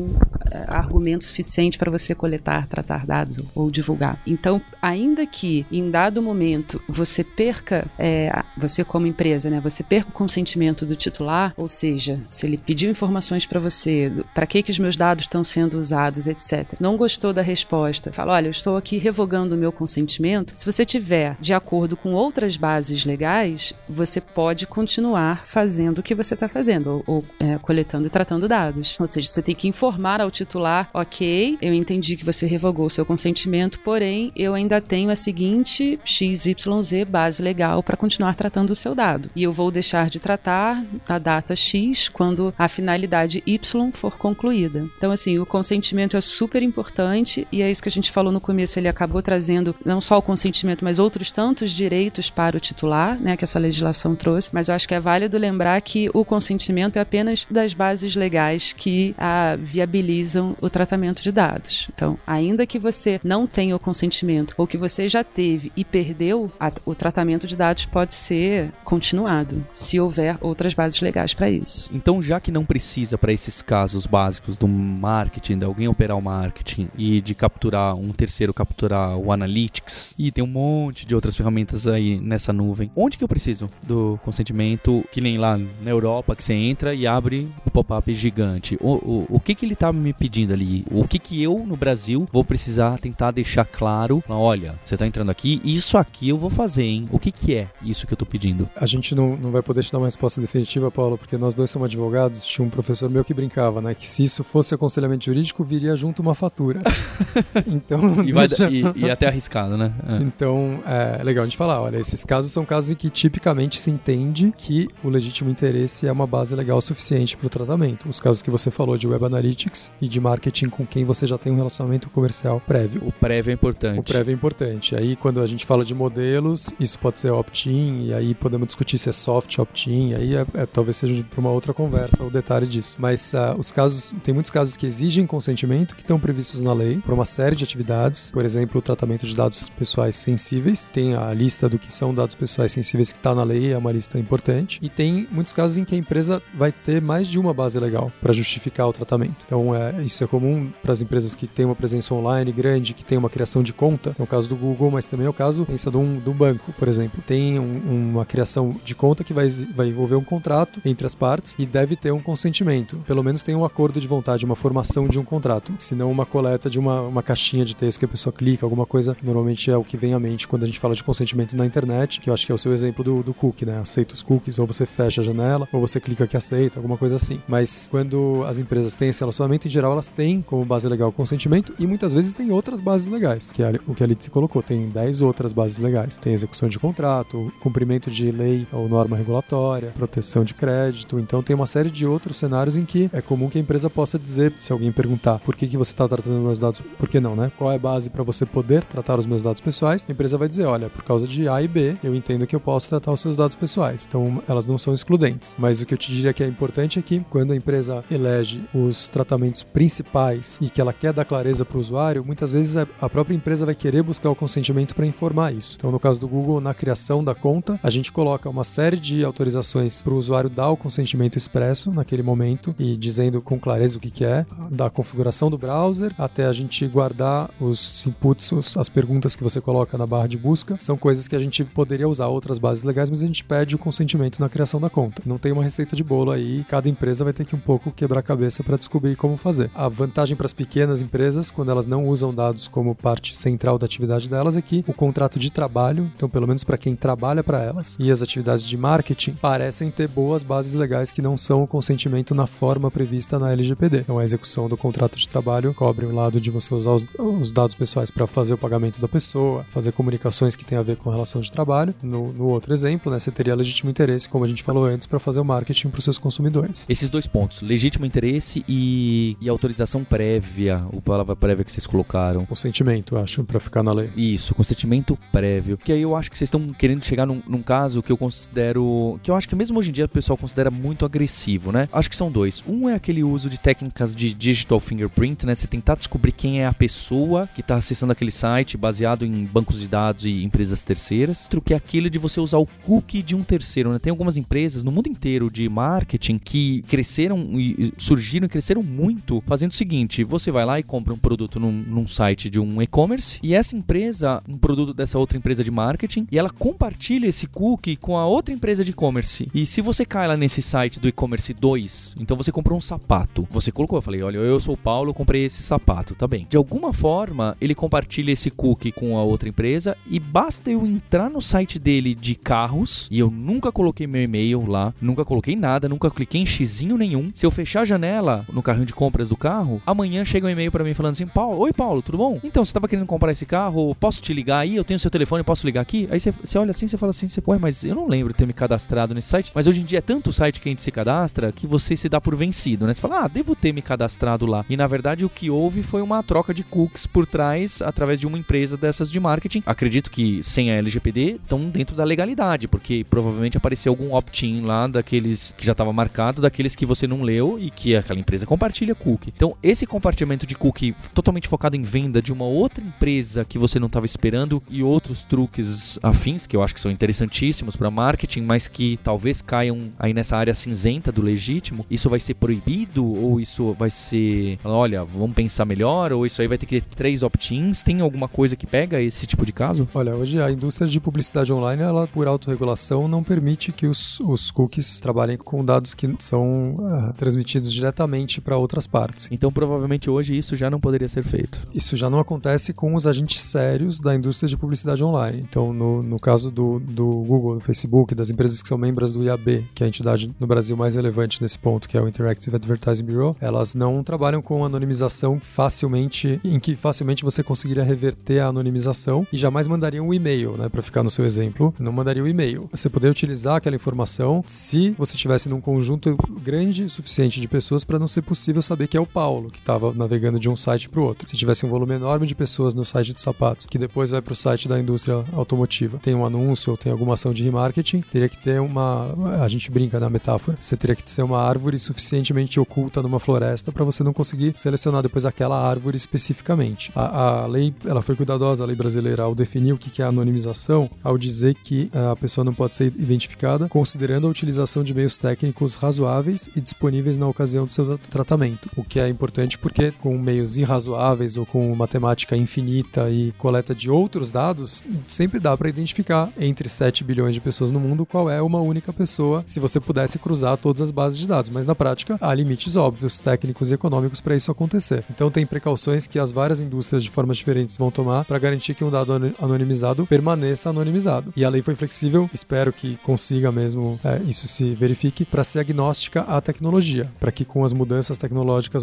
[0.51, 4.19] é, argumento suficiente para você coletar, tratar dados ou divulgar.
[4.25, 10.10] Então, ainda que em dado momento você perca, é, você como empresa, né, você perca
[10.10, 14.71] o consentimento do titular, ou seja, se ele pediu informações para você, para que que
[14.71, 16.73] os meus dados estão sendo usados, etc.
[16.79, 20.53] Não gostou da resposta, fala, olha, eu estou aqui revogando o meu consentimento.
[20.55, 26.15] Se você tiver de acordo com outras bases legais, você pode continuar fazendo o que
[26.15, 28.97] você está fazendo, ou, ou é, coletando e tratando dados.
[28.99, 32.88] Ou seja, você tem que informar informar ao titular: ok, eu entendi que você revogou
[32.88, 38.71] o seu consentimento, porém eu ainda tenho a seguinte XYZ base legal para continuar tratando
[38.71, 39.30] o seu dado.
[39.36, 44.86] E eu vou deixar de tratar a data X quando a finalidade Y for concluída.
[44.97, 48.41] Então, assim, o consentimento é super importante e é isso que a gente falou no
[48.41, 48.78] começo.
[48.78, 53.38] Ele acabou trazendo não só o consentimento, mas outros tantos direitos para o titular, né,
[53.38, 54.50] que essa legislação trouxe.
[54.54, 58.73] Mas eu acho que é válido lembrar que o consentimento é apenas das bases legais
[58.73, 61.88] que a viabilizam o tratamento de dados.
[61.94, 66.52] Então, ainda que você não tenha o consentimento ou que você já teve e perdeu,
[66.60, 71.92] a, o tratamento de dados pode ser continuado, se houver outras bases legais para isso.
[71.94, 76.22] Então, já que não precisa para esses casos básicos do marketing, de alguém operar o
[76.22, 81.36] marketing e de capturar um terceiro capturar o analytics e tem um monte de outras
[81.36, 82.90] ferramentas aí nessa nuvem.
[82.96, 85.06] Onde que eu preciso do consentimento?
[85.12, 88.76] Que nem lá na Europa que você entra e abre o pop-up gigante.
[88.82, 90.86] O, o, o que que ele tá me pedindo ali?
[90.89, 94.23] O que que eu, no Brasil, vou precisar tentar deixar claro?
[94.27, 97.08] Olha, você tá entrando aqui, isso aqui eu vou fazer, hein?
[97.12, 98.69] O que que é isso que eu tô pedindo?
[98.75, 101.69] A gente não, não vai poder te dar uma resposta definitiva, Paulo, porque nós dois
[101.69, 102.45] somos advogados.
[102.45, 103.93] Tinha um professor meu que brincava, né?
[103.93, 106.80] Que se isso fosse aconselhamento jurídico, viria junto uma fatura.
[107.67, 108.23] então...
[108.23, 108.69] E, vai, deixa...
[108.69, 109.93] e, e, até arriscado, né?
[110.08, 110.23] É.
[110.23, 113.91] Então, é legal a gente falar, olha, esses casos são casos em que tipicamente se
[113.91, 118.08] entende que o legítimo interesse é uma base legal suficiente para o tratamento.
[118.08, 119.57] Os casos que você falou de Web Analytics
[120.02, 123.02] e de marketing com quem você já tem um relacionamento comercial prévio.
[123.06, 124.00] O prévio é importante.
[124.00, 124.96] O prévio é importante.
[124.96, 128.98] Aí, quando a gente fala de modelos, isso pode ser opt-in, e aí podemos discutir
[128.98, 132.67] se é soft opt-in, aí é, é, talvez seja para uma outra conversa o detalhe
[132.67, 132.96] disso.
[133.00, 136.98] Mas uh, os casos, tem muitos casos que exigem consentimento que estão previstos na lei
[137.00, 140.89] para uma série de atividades, por exemplo, o tratamento de dados pessoais sensíveis.
[140.93, 143.91] Tem a lista do que são dados pessoais sensíveis que está na lei, é uma
[143.91, 144.80] lista importante.
[144.82, 148.12] E tem muitos casos em que a empresa vai ter mais de uma base legal
[148.22, 149.46] para justificar o tratamento.
[149.47, 153.03] Então, é, isso é comum para as empresas que têm uma presença online grande, que
[153.03, 154.13] tem uma criação de conta.
[154.19, 156.33] É o caso do Google, mas também é o caso, pensa de um, de um
[156.33, 157.23] banco, por exemplo.
[157.25, 161.55] Tem um, uma criação de conta que vai, vai envolver um contrato entre as partes
[161.57, 162.97] e deve ter um consentimento.
[163.07, 165.73] Pelo menos tem um acordo de vontade, uma formação de um contrato.
[165.79, 168.86] Se não uma coleta de uma, uma caixinha de texto que a pessoa clica, alguma
[168.86, 169.15] coisa.
[169.23, 172.19] Normalmente é o que vem à mente quando a gente fala de consentimento na internet,
[172.19, 173.79] que eu acho que é o seu exemplo do, do cookie, né?
[173.79, 177.15] Aceita os cookies, ou você fecha a janela, ou você clica que aceita, alguma coisa
[177.15, 177.41] assim.
[177.47, 181.73] Mas quando as empresas têm esse em geral elas têm como base legal o consentimento
[181.80, 184.63] e muitas vezes tem outras bases legais, que é o que a Litzy colocou.
[184.63, 186.17] Tem 10 outras bases legais.
[186.17, 191.19] Tem execução de contrato, cumprimento de lei ou norma regulatória, proteção de crédito.
[191.19, 194.17] Então tem uma série de outros cenários em que é comum que a empresa possa
[194.17, 197.36] dizer, se alguém perguntar por que, que você está tratando meus dados, por que não,
[197.36, 197.52] né?
[197.58, 200.06] Qual é a base para você poder tratar os meus dados pessoais?
[200.08, 202.60] A empresa vai dizer, olha, por causa de A e B, eu entendo que eu
[202.60, 204.06] posso tratar os seus dados pessoais.
[204.08, 205.56] Então elas não são excludentes.
[205.58, 208.62] Mas o que eu te diria que é importante é que quando a empresa elege
[208.73, 209.27] os tratamentos
[209.74, 213.66] principais e que ela quer dar clareza para o usuário, muitas vezes a própria empresa
[213.66, 215.76] vai querer buscar o consentimento para informar isso.
[215.78, 219.24] Então, no caso do Google, na criação da conta, a gente coloca uma série de
[219.24, 224.02] autorizações para o usuário dar o consentimento expresso naquele momento e dizendo com clareza o
[224.02, 229.36] que, que é, da configuração do browser até a gente guardar os inputs, as perguntas
[229.36, 230.78] que você coloca na barra de busca.
[230.80, 233.80] São coisas que a gente poderia usar outras bases legais, mas a gente pede o
[233.80, 235.22] consentimento na criação da conta.
[235.26, 238.20] Não tem uma receita de bolo aí, cada empresa vai ter que um pouco quebrar
[238.20, 239.70] a cabeça para descobrir como fazer.
[239.74, 243.86] A vantagem para as pequenas empresas, quando elas não usam dados como parte central da
[243.86, 247.63] atividade delas, é que o contrato de trabalho, então pelo menos para quem trabalha para
[247.63, 251.67] elas, e as atividades de marketing parecem ter boas bases legais que não são o
[251.67, 254.00] consentimento na forma prevista na LGPD.
[254.00, 257.52] Então a execução do contrato de trabalho cobre o lado de você usar os, os
[257.52, 261.10] dados pessoais para fazer o pagamento da pessoa, fazer comunicações que têm a ver com
[261.10, 261.93] relação de trabalho.
[262.02, 265.20] No, no outro exemplo, né, você teria legítimo interesse, como a gente falou antes, para
[265.20, 266.86] fazer o marketing para os seus consumidores.
[266.89, 272.45] Esses dois pontos, legítimo interesse e, e autorização prévia, o palavra prévia que vocês colocaram.
[272.45, 274.10] Consentimento, acho, para ficar na lei.
[274.15, 275.77] Isso, consentimento prévio.
[275.77, 279.19] Que aí eu acho que vocês estão querendo chegar num, num, caso que eu considero.
[279.21, 281.88] que eu acho que mesmo hoje em dia o pessoal considera muito agressivo, né?
[281.91, 282.63] Acho que são dois.
[282.67, 285.55] Um é aquele uso de técnicas de digital fingerprint, né?
[285.55, 289.79] Você tentar descobrir quem é a pessoa que está acessando aquele site baseado em bancos
[289.79, 291.43] de dados e empresas terceiras.
[291.45, 293.99] Outro que é aquele de você usar o cookie de um terceiro, né?
[293.99, 299.43] Tem algumas empresas no mundo inteiro de marketing que cresceram e surgiram e cresceram muito
[299.45, 302.82] fazendo o seguinte: você vai lá e compra um produto num, num site de um
[302.82, 307.47] e-commerce e essa empresa, um produto dessa outra empresa de marketing, e ela compartilha esse
[307.47, 309.50] cookie com a outra empresa de e-commerce.
[309.54, 313.47] E se você cai lá nesse site do e-commerce 2, então você comprou um sapato.
[313.52, 316.47] Você colocou, eu falei, olha, eu sou o Paulo, comprei esse sapato, tá bem.
[316.50, 321.30] De alguma forma, ele compartilha esse cookie com a outra empresa e basta eu entrar
[321.30, 325.89] no site dele de carros e eu nunca coloquei meu e-mail lá, nunca coloquei nada,
[325.89, 327.32] nunca cliquei em xizinho nenhum.
[327.34, 330.72] Se eu fechar a janela no carrinho de compras do carro, amanhã chega um e-mail
[330.72, 332.40] para mim falando assim: Paulo, oi Paulo, tudo bom?
[332.44, 333.96] Então, você tava querendo comprar esse carro?
[333.96, 334.76] Posso te ligar aí?
[334.76, 336.08] Eu tenho seu telefone, posso ligar aqui?
[336.12, 338.38] Aí você, você olha assim, você fala assim, você, ué, mas eu não lembro de
[338.38, 339.52] ter me cadastrado nesse site.
[339.54, 342.08] Mas hoje em dia é tanto site que a gente se cadastra que você se
[342.08, 342.94] dá por vencido, né?
[342.94, 344.66] Você fala, ah, devo ter me cadastrado lá.
[344.70, 348.28] E na verdade o que houve foi uma troca de cookies por trás através de
[348.28, 349.63] uma empresa dessas de marketing.
[349.66, 354.88] Acredito que sem a LGPD estão dentro da legalidade, porque provavelmente apareceu algum opt-in lá
[354.88, 358.93] daqueles que já estava marcado, daqueles que você não leu e que aquela empresa compartilha
[358.93, 359.34] cookie.
[359.36, 363.80] Então, esse compartilhamento de cookie totalmente focado em venda de uma outra empresa que você
[363.80, 368.41] não estava esperando e outros truques afins que eu acho que são interessantíssimos para marketing,
[368.41, 373.39] mas que talvez caiam aí nessa área cinzenta do legítimo, isso vai ser proibido ou
[373.39, 377.23] isso vai ser, olha, vamos pensar melhor ou isso aí vai ter que ter três
[377.23, 377.82] opt-ins?
[377.82, 379.88] Tem alguma coisa que pega esse tipo de caso?
[379.93, 384.51] Olha, hoje a indústria de publicidade online, ela por autorregulação não permite que os, os
[384.51, 389.30] cookies trabalhem com dados que são uh, transmitidos diretamente para para outras partes.
[389.32, 391.60] Então, provavelmente hoje isso já não poderia ser feito.
[391.74, 395.46] Isso já não acontece com os agentes sérios da indústria de publicidade online.
[395.48, 399.24] Então, no, no caso do, do Google, do Facebook, das empresas que são membros do
[399.24, 402.56] IAB, que é a entidade no Brasil mais relevante nesse ponto, que é o Interactive
[402.56, 408.48] Advertising Bureau, elas não trabalham com anonimização facilmente, em que facilmente você conseguiria reverter a
[408.48, 412.26] anonimização e jamais mandariam um e-mail, né, para ficar no seu exemplo, não mandaria o
[412.26, 412.67] um e-mail.
[412.72, 417.84] Você poderia utilizar aquela informação se você estivesse num conjunto grande o suficiente de pessoas
[417.84, 420.89] para não ser possível saber que é o Paulo que estava navegando de um site
[420.89, 421.27] para o outro.
[421.27, 424.33] Se tivesse um volume enorme de pessoas no site de sapatos, que depois vai para
[424.33, 428.29] o site da indústria automotiva, tem um anúncio ou tem alguma ação de remarketing, teria
[428.29, 429.13] que ter uma.
[429.41, 430.57] A gente brinca na metáfora.
[430.60, 435.01] Você teria que ser uma árvore suficientemente oculta numa floresta para você não conseguir selecionar
[435.01, 436.91] depois aquela árvore especificamente.
[436.95, 440.89] A, a, lei ela foi cuidadosa, a lei brasileira, ao definir o que é anonimização,
[441.03, 445.75] ao dizer que a pessoa não pode ser identificada, considerando a utilização de meios técnicos
[445.75, 448.37] razoáveis e disponíveis na ocasião do seu tratamento.
[448.76, 453.89] O que é importante porque com meios irrazoáveis ou com matemática infinita e coleta de
[453.89, 458.41] outros dados, sempre dá para identificar entre 7 bilhões de pessoas no mundo qual é
[458.41, 461.50] uma única pessoa se você pudesse cruzar todas as bases de dados.
[461.50, 465.04] Mas na prática, há limites óbvios, técnicos e econômicos para isso acontecer.
[465.10, 468.84] Então tem precauções que as várias indústrias de formas diferentes vão tomar para garantir que
[468.84, 471.34] um dado anonimizado permaneça anonimizado.
[471.36, 475.60] E a lei foi flexível, espero que consiga mesmo é, isso se verifique, para ser
[475.60, 478.27] agnóstica à tecnologia, para que com as mudanças tecnológicas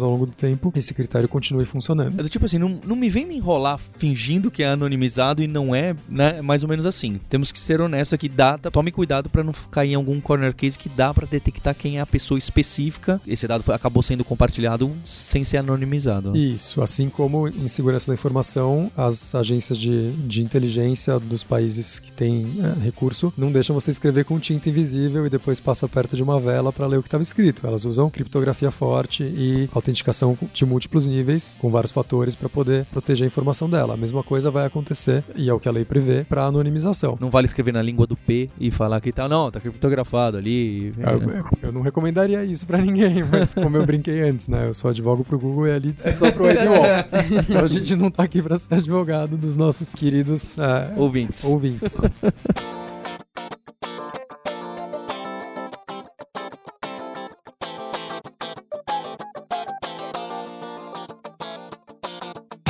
[0.03, 2.19] ao longo do tempo esse critério continue funcionando.
[2.19, 5.47] É do tipo assim, não, não me vem me enrolar fingindo que é anonimizado e
[5.47, 6.37] não é, né?
[6.37, 7.19] É mais ou menos assim.
[7.29, 10.77] Temos que ser honestos aqui, data, tome cuidado para não cair em algum corner case
[10.77, 13.21] que dá para detectar quem é a pessoa específica.
[13.25, 16.35] Esse dado foi, acabou sendo compartilhado sem ser anonimizado.
[16.35, 22.11] Isso, assim como em segurança da informação, as agências de, de inteligência dos países que
[22.11, 26.23] têm é, recurso não deixam você escrever com tinta invisível e depois passa perto de
[26.23, 27.65] uma vela para ler o que estava escrito.
[27.65, 33.25] Elas usam criptografia forte e autenticação de múltiplos níveis, com vários fatores para poder proteger
[33.25, 33.93] a informação dela.
[33.93, 37.17] A mesma coisa vai acontecer, e é o que a lei prevê, para anonimização.
[37.19, 40.93] Não vale escrever na língua do P e falar que tá, não, tá criptografado ali.
[40.97, 44.67] Eu, eu não recomendaria isso para ninguém, mas como eu brinquei antes, né?
[44.67, 46.85] Eu sou advogo pro Google e ali disse só pro ADWall.
[47.49, 51.43] então a gente não tá aqui para ser advogado dos nossos queridos é, ouvintes.
[51.43, 51.97] ouvintes.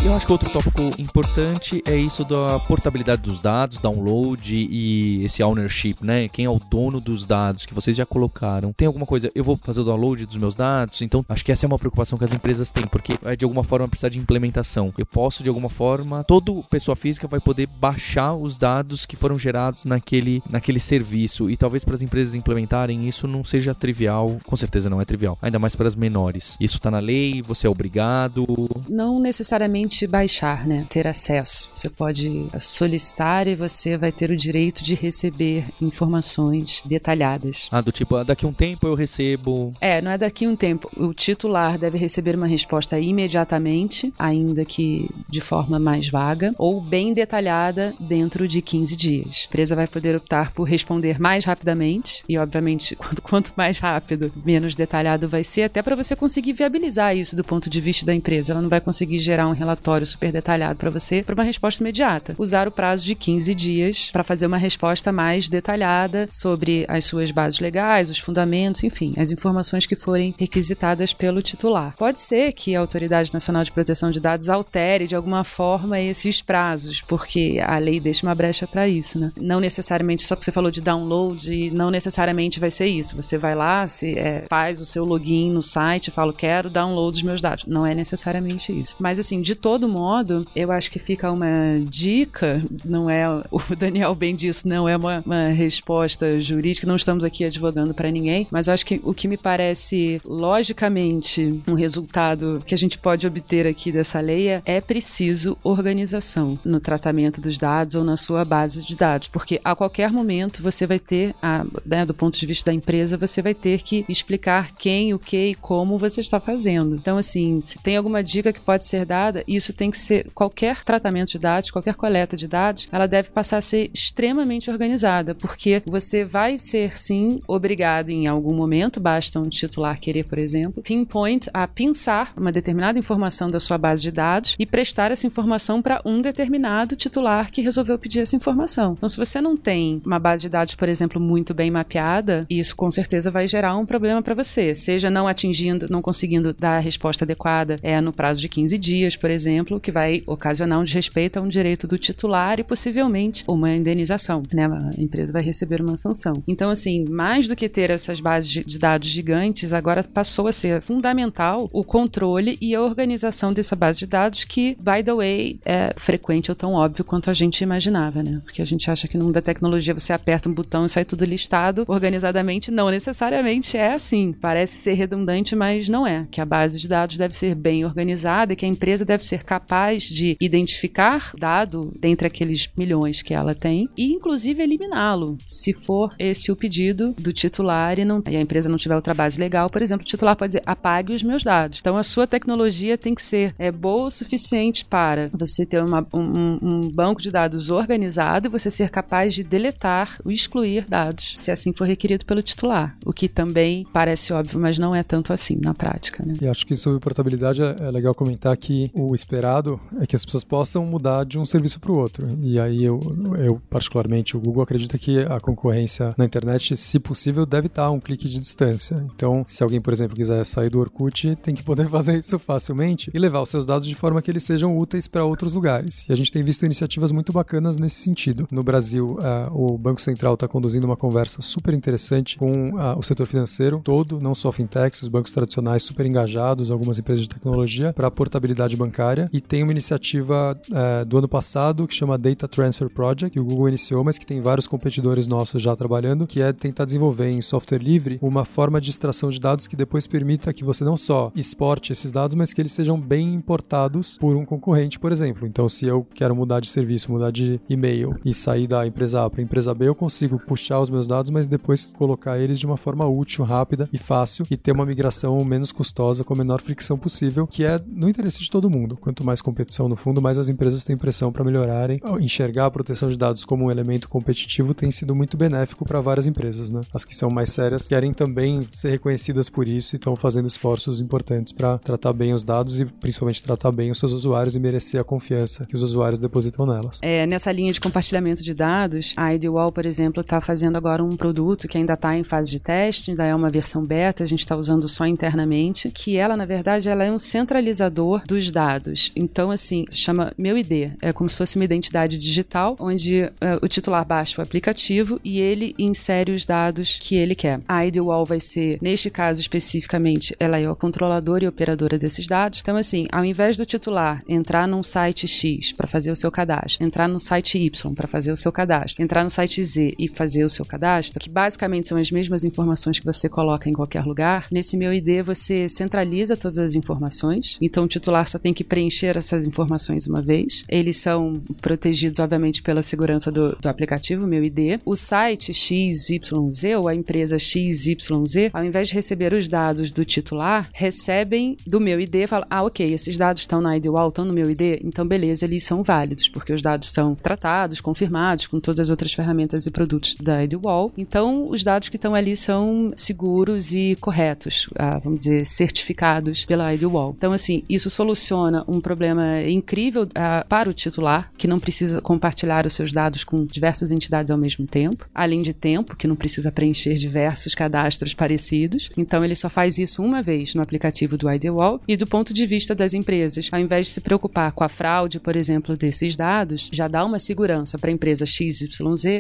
[0.06, 5.42] Eu acho que outro tópico importante é isso da portabilidade dos dados, download e esse
[5.42, 6.28] ownership, né?
[6.28, 8.72] Quem é o dono dos dados que vocês já colocaram.
[8.72, 11.66] Tem alguma coisa, eu vou fazer o download dos meus dados, então acho que essa
[11.66, 14.94] é uma preocupação que as empresas têm, porque é, de alguma forma precisar de implementação.
[14.96, 19.40] Eu posso, de alguma forma, toda pessoa física vai poder baixar os dados que foram
[19.40, 21.50] gerados naquele, naquele serviço.
[21.50, 25.36] E talvez para as empresas implementarem isso não seja trivial, com certeza não é trivial,
[25.42, 26.56] ainda mais para as menores.
[26.60, 28.46] Isso está na lei, você é obrigado.
[28.88, 30.86] Não necessariamente baixar, né?
[30.90, 31.70] Ter acesso.
[31.74, 37.68] Você pode solicitar e você vai ter o direito de receber informações detalhadas.
[37.72, 39.74] Ah, do tipo, ah, daqui a um tempo eu recebo.
[39.80, 40.90] É, não é daqui a um tempo.
[40.98, 47.14] O titular deve receber uma resposta imediatamente, ainda que de forma mais vaga, ou bem
[47.14, 49.46] detalhada dentro de 15 dias.
[49.46, 54.32] A empresa vai poder optar por responder mais rapidamente, e obviamente, quanto, quanto mais rápido,
[54.46, 58.14] menos detalhado vai ser, até para você conseguir viabilizar isso do ponto de vista da
[58.14, 58.54] empresa.
[58.54, 61.84] Ela não vai conseguir gerar um relatório relatório super detalhado para você para uma resposta
[61.84, 62.36] imediata.
[62.38, 67.30] Usar o prazo de 15 dias para fazer uma resposta mais detalhada sobre as suas
[67.30, 71.94] bases legais, os fundamentos, enfim, as informações que forem requisitadas pelo titular.
[71.98, 76.42] Pode ser que a Autoridade Nacional de Proteção de Dados altere de alguma forma esses
[76.42, 79.32] prazos, porque a lei deixa uma brecha para isso, né?
[79.40, 83.16] Não necessariamente, só que você falou de download, não necessariamente vai ser isso.
[83.16, 87.24] Você vai lá, se é, faz o seu login no site, fala quero download dos
[87.24, 87.66] meus dados.
[87.68, 88.96] Não é necessariamente isso.
[89.00, 93.60] Mas assim, de todo todo modo, eu acho que fica uma dica, não é, o
[93.78, 98.48] Daniel bem disse, não é uma, uma resposta jurídica, não estamos aqui advogando para ninguém,
[98.50, 103.68] mas acho que o que me parece logicamente um resultado que a gente pode obter
[103.68, 108.86] aqui dessa lei é, é preciso organização no tratamento dos dados ou na sua base
[108.86, 112.72] de dados, porque a qualquer momento você vai ter, a, né, do ponto de vista
[112.72, 116.96] da empresa, você vai ter que explicar quem, o que e como você está fazendo.
[116.96, 120.30] Então, assim, se tem alguma dica que pode ser dada, e isso tem que ser
[120.34, 125.34] qualquer tratamento de dados, qualquer coleta de dados, ela deve passar a ser extremamente organizada,
[125.34, 130.84] porque você vai ser sim obrigado em algum momento, basta um titular querer, por exemplo,
[130.84, 135.82] pinpoint a pensar uma determinada informação da sua base de dados e prestar essa informação
[135.82, 138.94] para um determinado titular que resolveu pedir essa informação.
[138.94, 142.76] Então, se você não tem uma base de dados, por exemplo, muito bem mapeada, isso
[142.76, 146.80] com certeza vai gerar um problema para você, seja não atingindo, não conseguindo dar a
[146.80, 151.40] resposta adequada é no prazo de 15 dias, por exemplo, que vai ocasionar um desrespeito
[151.40, 154.66] a um direito do titular e possivelmente uma indenização, né?
[154.66, 156.44] A empresa vai receber uma sanção.
[156.48, 160.82] Então, assim, mais do que ter essas bases de dados gigantes, agora passou a ser
[160.82, 165.94] fundamental o controle e a organização dessa base de dados que, by the way, é
[165.98, 168.42] frequente ou tão óbvio quanto a gente imaginava, né?
[168.44, 171.06] Porque a gente acha que no mundo da tecnologia você aperta um botão e sai
[171.06, 172.72] tudo listado organizadamente.
[172.72, 174.34] Não necessariamente é assim.
[174.34, 176.28] Parece ser redundante, mas não é.
[176.30, 179.44] Que a base de dados deve ser bem organizada e que a empresa deve ser
[179.46, 186.14] capaz de identificar dado dentre aqueles milhões que ela tem e, inclusive, eliminá-lo, se for
[186.20, 189.70] esse o pedido do titular e, não, e a empresa não tiver outra base legal.
[189.70, 191.80] Por exemplo, o titular pode dizer apague os meus dados.
[191.80, 196.06] Então, a sua tecnologia tem que ser é, boa o suficiente para você ter uma,
[196.14, 201.36] um, um banco de dados organizado e você ser capaz de deletar ou excluir dados,
[201.38, 202.98] se assim for requerido pelo titular.
[203.06, 206.26] O que também parece óbvio, mas não é tanto assim na prática.
[206.26, 206.36] Né?
[206.42, 210.24] E acho que sobre portabilidade é, é legal comentar que o esperado é que as
[210.24, 212.28] pessoas possam mudar de um serviço para o outro.
[212.42, 213.00] E aí eu,
[213.38, 217.92] eu, particularmente, o Google acredita que a concorrência na internet, se possível, deve estar a
[217.92, 219.04] um clique de distância.
[219.14, 223.12] Então, se alguém, por exemplo, quiser sair do Orkut, tem que poder fazer isso facilmente
[223.14, 226.08] e levar os seus dados de forma que eles sejam úteis para outros lugares.
[226.08, 228.48] E a gente tem visto iniciativas muito bacanas nesse sentido.
[228.52, 233.04] No Brasil, uh, o Banco Central está conduzindo uma conversa super interessante com uh, o
[233.04, 237.92] setor financeiro todo, não só fintechs, os bancos tradicionais super engajados, algumas empresas de tecnologia,
[237.92, 239.15] para a portabilidade bancária.
[239.32, 243.46] E tem uma iniciativa uh, do ano passado que chama Data Transfer Project, que o
[243.46, 247.42] Google iniciou, mas que tem vários competidores nossos já trabalhando, que é tentar desenvolver em
[247.42, 251.32] software livre uma forma de extração de dados que depois permita que você não só
[251.36, 255.48] exporte esses dados, mas que eles sejam bem importados por um concorrente, por exemplo.
[255.48, 259.30] Então, se eu quero mudar de serviço, mudar de e-mail e sair da empresa A
[259.30, 262.66] para a empresa B, eu consigo puxar os meus dados, mas depois colocar eles de
[262.66, 266.62] uma forma útil, rápida e fácil e ter uma migração menos custosa, com a menor
[266.62, 268.98] fricção possível, que é no interesse de todo mundo.
[269.06, 272.02] Quanto mais competição no fundo, mais as empresas têm pressão para melhorarem.
[272.20, 276.26] Enxergar a proteção de dados como um elemento competitivo tem sido muito benéfico para várias
[276.26, 276.82] empresas, né?
[276.92, 281.00] As que são mais sérias querem também ser reconhecidas por isso e estão fazendo esforços
[281.00, 285.00] importantes para tratar bem os dados e principalmente tratar bem os seus usuários e merecer
[285.00, 286.98] a confiança que os usuários depositam nelas.
[287.04, 291.16] É, nessa linha de compartilhamento de dados, a Ideal, por exemplo, está fazendo agora um
[291.16, 294.40] produto que ainda está em fase de teste, ainda é uma versão beta, a gente
[294.40, 298.95] está usando só internamente, que ela, na verdade, ela é um centralizador dos dados.
[299.16, 300.92] Então, assim, chama Meu ID.
[301.02, 303.32] É como se fosse uma identidade digital, onde uh,
[303.62, 307.62] o titular baixa o aplicativo e ele insere os dados que ele quer.
[307.68, 312.60] A Ideal vai ser, neste caso especificamente, ela é a controladora e operadora desses dados.
[312.62, 316.86] Então, assim, ao invés do titular entrar num site X para fazer o seu cadastro,
[316.86, 320.44] entrar no site Y para fazer o seu cadastro, entrar no site Z e fazer
[320.44, 324.48] o seu cadastro, que basicamente são as mesmas informações que você coloca em qualquer lugar,
[324.52, 327.58] nesse meu ID você centraliza todas as informações.
[327.62, 328.85] Então o titular só tem que preencher
[329.18, 330.64] essas informações uma vez.
[330.70, 334.80] Eles são protegidos, obviamente, pela segurança do, do aplicativo, meu ID.
[334.86, 340.70] O site XYZ ou a empresa XYZ, ao invés de receber os dados do titular,
[340.74, 344.34] recebem do meu ID falam: ah, ok, esses dados estão na ID Wall, estão no
[344.34, 348.80] meu ID, então beleza, eles são válidos, porque os dados são tratados, confirmados com todas
[348.80, 350.92] as outras ferramentas e produtos da ID Wall.
[350.98, 356.74] Então, os dados que estão ali são seguros e corretos, ah, vamos dizer, certificados pela
[356.74, 357.14] ID Wall.
[357.18, 362.66] Então, assim, isso soluciona um problema incrível ah, para o titular, que não precisa compartilhar
[362.66, 366.52] os seus dados com diversas entidades ao mesmo tempo, além de tempo, que não precisa
[366.52, 368.90] preencher diversos cadastros parecidos.
[368.98, 372.34] Então, ele só faz isso uma vez no aplicativo do ID Wall e do ponto
[372.34, 376.16] de vista das empresas, ao invés de se preocupar com a fraude, por exemplo, desses
[376.16, 378.70] dados, já dá uma segurança para a empresa XYZ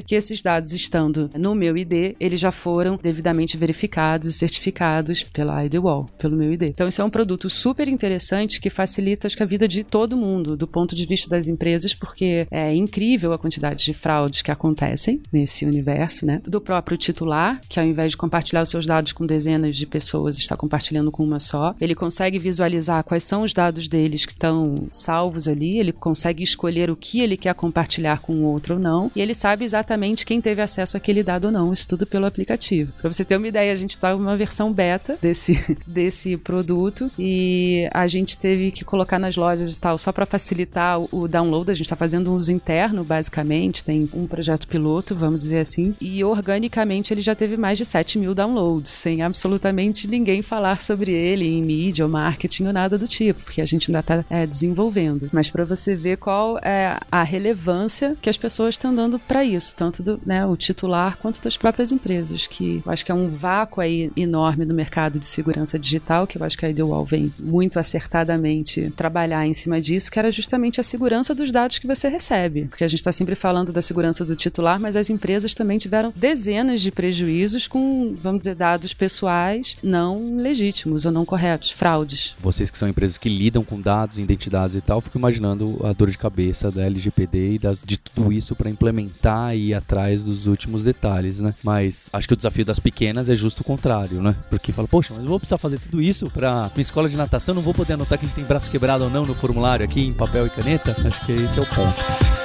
[0.05, 5.63] que esses dados estando no meu ID, eles já foram devidamente verificados e certificados pela
[5.65, 6.63] ID Wall, pelo meu ID.
[6.63, 10.57] Então isso é um produto super interessante que facilita que a vida de todo mundo,
[10.57, 15.21] do ponto de vista das empresas, porque é incrível a quantidade de fraudes que acontecem
[15.31, 16.41] nesse universo, né?
[16.43, 20.37] Do próprio titular, que ao invés de compartilhar os seus dados com dezenas de pessoas,
[20.37, 21.75] está compartilhando com uma só.
[21.79, 26.89] Ele consegue visualizar quais são os dados deles que estão salvos ali, ele consegue escolher
[26.89, 30.41] o que ele quer compartilhar com o outro ou não, e ele sabe exatamente quem
[30.41, 32.91] teve acesso àquele dado ou não, isso tudo pelo aplicativo.
[32.99, 37.87] Para você ter uma ideia, a gente está numa versão beta desse, desse produto e
[37.93, 41.71] a gente teve que colocar nas lojas e tal, só para facilitar o, download.
[41.71, 43.83] A gente está fazendo uso interno, basicamente.
[43.83, 45.95] Tem um projeto piloto, vamos dizer assim.
[45.99, 51.11] E organicamente ele já teve mais de 7 mil downloads, sem absolutamente ninguém falar sobre
[51.11, 54.45] ele em mídia ou marketing ou nada do tipo, porque a gente ainda está é,
[54.45, 55.29] desenvolvendo.
[55.31, 59.75] Mas para você ver qual é a relevância que as pessoas estão dando para isso,
[59.75, 63.29] tanto do né, o titular quanto das próprias empresas, que eu acho que é um
[63.29, 67.33] vácuo aí enorme no mercado de segurança digital, que eu acho que a Ideal vem
[67.39, 68.89] muito acertadamente
[69.25, 72.65] trabalhar em cima disso, que era justamente a segurança dos dados que você recebe.
[72.65, 76.13] Porque a gente está sempre falando da segurança do titular, mas as empresas também tiveram
[76.15, 82.35] dezenas de prejuízos com, vamos dizer, dados pessoais não legítimos ou não corretos, fraudes.
[82.39, 86.11] Vocês que são empresas que lidam com dados, identidades e tal, fico imaginando a dor
[86.11, 90.45] de cabeça da LGPD e das, de tudo isso para implementar e ir atrás dos
[90.45, 91.53] últimos detalhes, né?
[91.63, 94.35] Mas acho que o desafio das pequenas é justo o contrário, né?
[94.49, 97.55] Porque fala, poxa, mas eu vou precisar fazer tudo isso para minha escola de natação,
[97.55, 100.05] não vou poder anotar que a gente tem braço quebrado ou não no formulário aqui
[100.05, 100.95] em papel e caneta?
[101.05, 102.44] Acho que esse é o ponto.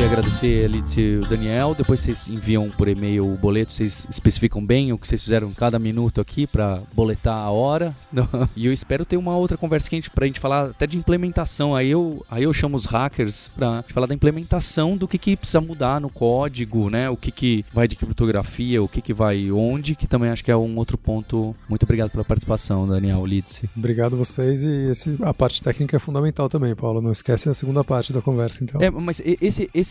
[0.00, 0.82] Queria agradecer ali
[1.18, 1.74] o Daniel.
[1.74, 5.78] Depois vocês enviam por e-mail o boleto, vocês especificam bem o que vocês fizeram cada
[5.78, 7.94] minuto aqui para boletar a hora.
[8.56, 11.76] e eu espero ter uma outra conversa quente pra gente falar até de implementação.
[11.76, 15.60] Aí eu, aí eu chamo os hackers pra falar da implementação do que, que precisa
[15.60, 17.10] mudar no código, né?
[17.10, 20.50] O que, que vai de criptografia, o que, que vai onde, que também acho que
[20.50, 21.54] é um outro ponto.
[21.68, 23.68] Muito obrigado pela participação, Daniel Lidse.
[23.76, 27.02] Obrigado a vocês e esse, a parte técnica é fundamental também, Paulo.
[27.02, 28.80] Não esquece a segunda parte da conversa, então.
[28.80, 29.89] É, mas esse, esse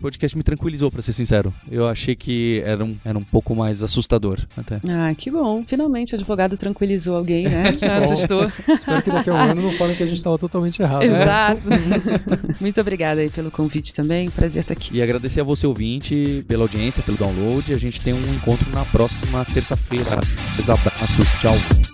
[0.00, 1.52] podcast me tranquilizou, para ser sincero.
[1.70, 4.80] Eu achei que era um, era um pouco mais assustador até.
[4.88, 5.64] Ah, que bom.
[5.66, 7.72] Finalmente o advogado tranquilizou alguém, né?
[7.74, 8.44] Que me assustou.
[8.68, 11.06] Espero que daqui a um ano não falem que a gente estava totalmente errado.
[11.06, 11.22] Né?
[11.22, 11.68] Exato.
[11.68, 12.56] Né?
[12.60, 14.30] Muito obrigada aí pelo convite também.
[14.30, 14.96] Prazer estar aqui.
[14.96, 17.72] E agradecer a você, ouvinte, pela audiência, pelo download.
[17.72, 20.20] A gente tem um encontro na próxima terça-feira.
[20.68, 21.28] Abraços.
[21.40, 21.93] Tchau.